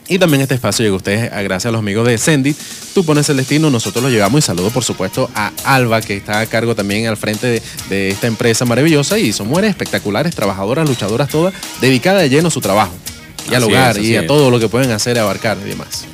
Y 0.09 0.17
también 0.17 0.41
este 0.41 0.55
espacio 0.55 0.83
llega 0.83 0.93
a 0.93 0.97
ustedes 0.97 1.31
a- 1.31 1.41
gracias 1.43 1.67
a 1.67 1.71
los 1.71 1.79
amigos 1.79 2.07
de 2.07 2.17
Sendit. 2.17 2.57
Tú 2.95 3.05
pones 3.05 3.29
el 3.29 3.37
destino, 3.37 3.69
nosotros 3.69 4.03
lo 4.03 4.09
llevamos 4.09 4.39
y 4.39 4.41
saludo 4.41 4.71
por 4.71 4.83
supuesto 4.83 5.29
a 5.35 5.51
Alba 5.65 6.01
que 6.01 6.17
está 6.17 6.39
a 6.39 6.45
cargo 6.47 6.73
también 6.73 7.05
al 7.05 7.15
frente 7.17 7.45
de, 7.45 7.61
de 7.89 8.09
esta 8.09 8.25
empresa 8.25 8.65
maravillosa 8.65 9.19
y 9.19 9.33
son 9.33 9.49
mujeres 9.49 9.69
espectaculares, 9.71 10.33
trabajadoras, 10.33 10.87
luchadoras 10.89 11.29
todas, 11.29 11.53
dedicadas 11.79 12.23
de 12.23 12.29
lleno 12.29 12.47
a 12.47 12.51
su 12.51 12.61
trabajo 12.61 12.93
y 13.51 13.53
al 13.53 13.63
hogar 13.65 13.97
es, 13.99 14.03
y 14.03 14.15
a 14.15 14.21
es. 14.21 14.27
todo 14.27 14.49
lo 14.49 14.59
que 14.59 14.67
pueden 14.67 14.89
hacer, 14.91 15.19
abarcar 15.19 15.57
y 15.63 15.69
demás. 15.69 16.05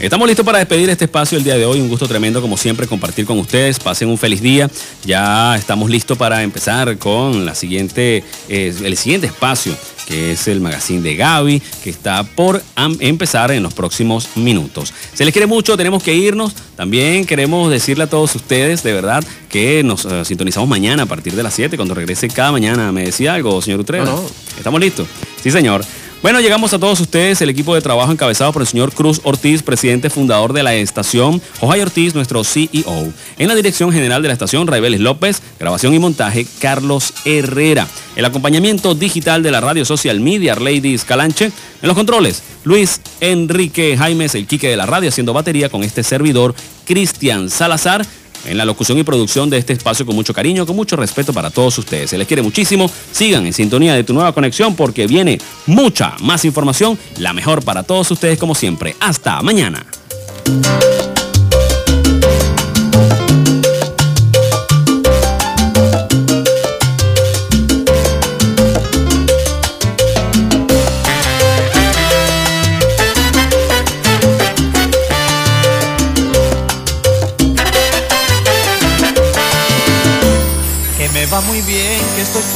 Estamos 0.00 0.26
listos 0.26 0.44
para 0.44 0.58
despedir 0.58 0.90
este 0.90 1.04
espacio 1.04 1.38
el 1.38 1.44
día 1.44 1.56
de 1.56 1.64
hoy. 1.64 1.80
Un 1.80 1.88
gusto 1.88 2.08
tremendo, 2.08 2.42
como 2.42 2.56
siempre, 2.56 2.88
compartir 2.88 3.24
con 3.24 3.38
ustedes. 3.38 3.78
Pasen 3.78 4.08
un 4.08 4.18
feliz 4.18 4.42
día. 4.42 4.68
Ya 5.04 5.56
estamos 5.56 5.88
listos 5.88 6.18
para 6.18 6.42
empezar 6.42 6.98
con 6.98 7.46
la 7.46 7.54
siguiente, 7.54 8.24
eh, 8.48 8.74
el 8.82 8.96
siguiente 8.96 9.28
espacio, 9.28 9.74
que 10.06 10.32
es 10.32 10.48
el 10.48 10.60
magazine 10.60 11.00
de 11.00 11.14
Gaby, 11.14 11.62
que 11.82 11.90
está 11.90 12.24
por 12.24 12.60
empezar 12.98 13.52
en 13.52 13.62
los 13.62 13.72
próximos 13.72 14.28
minutos. 14.34 14.92
Se 15.14 15.24
les 15.24 15.32
quiere 15.32 15.46
mucho, 15.46 15.76
tenemos 15.76 16.02
que 16.02 16.12
irnos. 16.12 16.54
También 16.76 17.24
queremos 17.24 17.70
decirle 17.70 18.04
a 18.04 18.08
todos 18.08 18.34
ustedes, 18.34 18.82
de 18.82 18.92
verdad, 18.92 19.24
que 19.48 19.84
nos 19.84 20.04
eh, 20.06 20.24
sintonizamos 20.24 20.68
mañana 20.68 21.04
a 21.04 21.06
partir 21.06 21.34
de 21.34 21.44
las 21.44 21.54
7, 21.54 21.76
cuando 21.76 21.94
regrese 21.94 22.28
cada 22.28 22.50
mañana. 22.50 22.90
¿Me 22.90 23.04
decía 23.04 23.34
algo, 23.34 23.62
señor 23.62 23.80
Utrera? 23.80 24.04
No, 24.04 24.16
no. 24.16 24.30
¿Estamos 24.58 24.80
listos? 24.80 25.06
Sí, 25.40 25.52
señor. 25.52 25.84
Bueno, 26.24 26.40
llegamos 26.40 26.72
a 26.72 26.78
todos 26.78 26.98
ustedes, 27.00 27.42
el 27.42 27.50
equipo 27.50 27.74
de 27.74 27.82
trabajo 27.82 28.10
encabezado 28.10 28.50
por 28.50 28.62
el 28.62 28.66
señor 28.66 28.94
Cruz 28.94 29.20
Ortiz, 29.24 29.62
presidente 29.62 30.08
fundador 30.08 30.54
de 30.54 30.62
la 30.62 30.74
estación, 30.74 31.42
José 31.60 31.82
Ortiz, 31.82 32.14
nuestro 32.14 32.42
CEO. 32.44 33.12
En 33.36 33.46
la 33.46 33.54
dirección 33.54 33.92
general 33.92 34.22
de 34.22 34.28
la 34.28 34.32
estación, 34.32 34.66
Raibeles 34.66 35.00
López, 35.00 35.42
grabación 35.60 35.92
y 35.92 35.98
montaje, 35.98 36.46
Carlos 36.60 37.12
Herrera. 37.26 37.86
El 38.16 38.24
acompañamiento 38.24 38.94
digital 38.94 39.42
de 39.42 39.50
la 39.50 39.60
radio 39.60 39.84
social 39.84 40.18
media, 40.18 40.54
Ladies 40.54 41.04
Calanche. 41.04 41.52
En 41.82 41.88
los 41.88 41.94
controles, 41.94 42.42
Luis 42.64 43.02
Enrique 43.20 43.94
Jaimes, 43.94 44.34
el 44.34 44.46
quique 44.46 44.70
de 44.70 44.78
la 44.78 44.86
radio, 44.86 45.10
haciendo 45.10 45.34
batería 45.34 45.68
con 45.68 45.84
este 45.84 46.02
servidor, 46.02 46.54
Cristian 46.86 47.50
Salazar 47.50 48.06
en 48.46 48.56
la 48.56 48.64
locución 48.64 48.98
y 48.98 49.04
producción 49.04 49.50
de 49.50 49.58
este 49.58 49.72
espacio 49.72 50.04
con 50.06 50.14
mucho 50.14 50.34
cariño, 50.34 50.66
con 50.66 50.76
mucho 50.76 50.96
respeto 50.96 51.32
para 51.32 51.50
todos 51.50 51.78
ustedes. 51.78 52.10
Se 52.10 52.18
les 52.18 52.26
quiere 52.26 52.42
muchísimo. 52.42 52.90
Sigan 53.12 53.46
en 53.46 53.52
sintonía 53.52 53.94
de 53.94 54.04
tu 54.04 54.12
nueva 54.14 54.32
conexión 54.32 54.74
porque 54.76 55.06
viene 55.06 55.38
mucha 55.66 56.14
más 56.20 56.44
información, 56.44 56.98
la 57.18 57.32
mejor 57.32 57.64
para 57.64 57.82
todos 57.82 58.10
ustedes 58.10 58.38
como 58.38 58.54
siempre. 58.54 58.96
Hasta 59.00 59.40
mañana. 59.42 59.84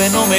Fenomenal. 0.09 0.39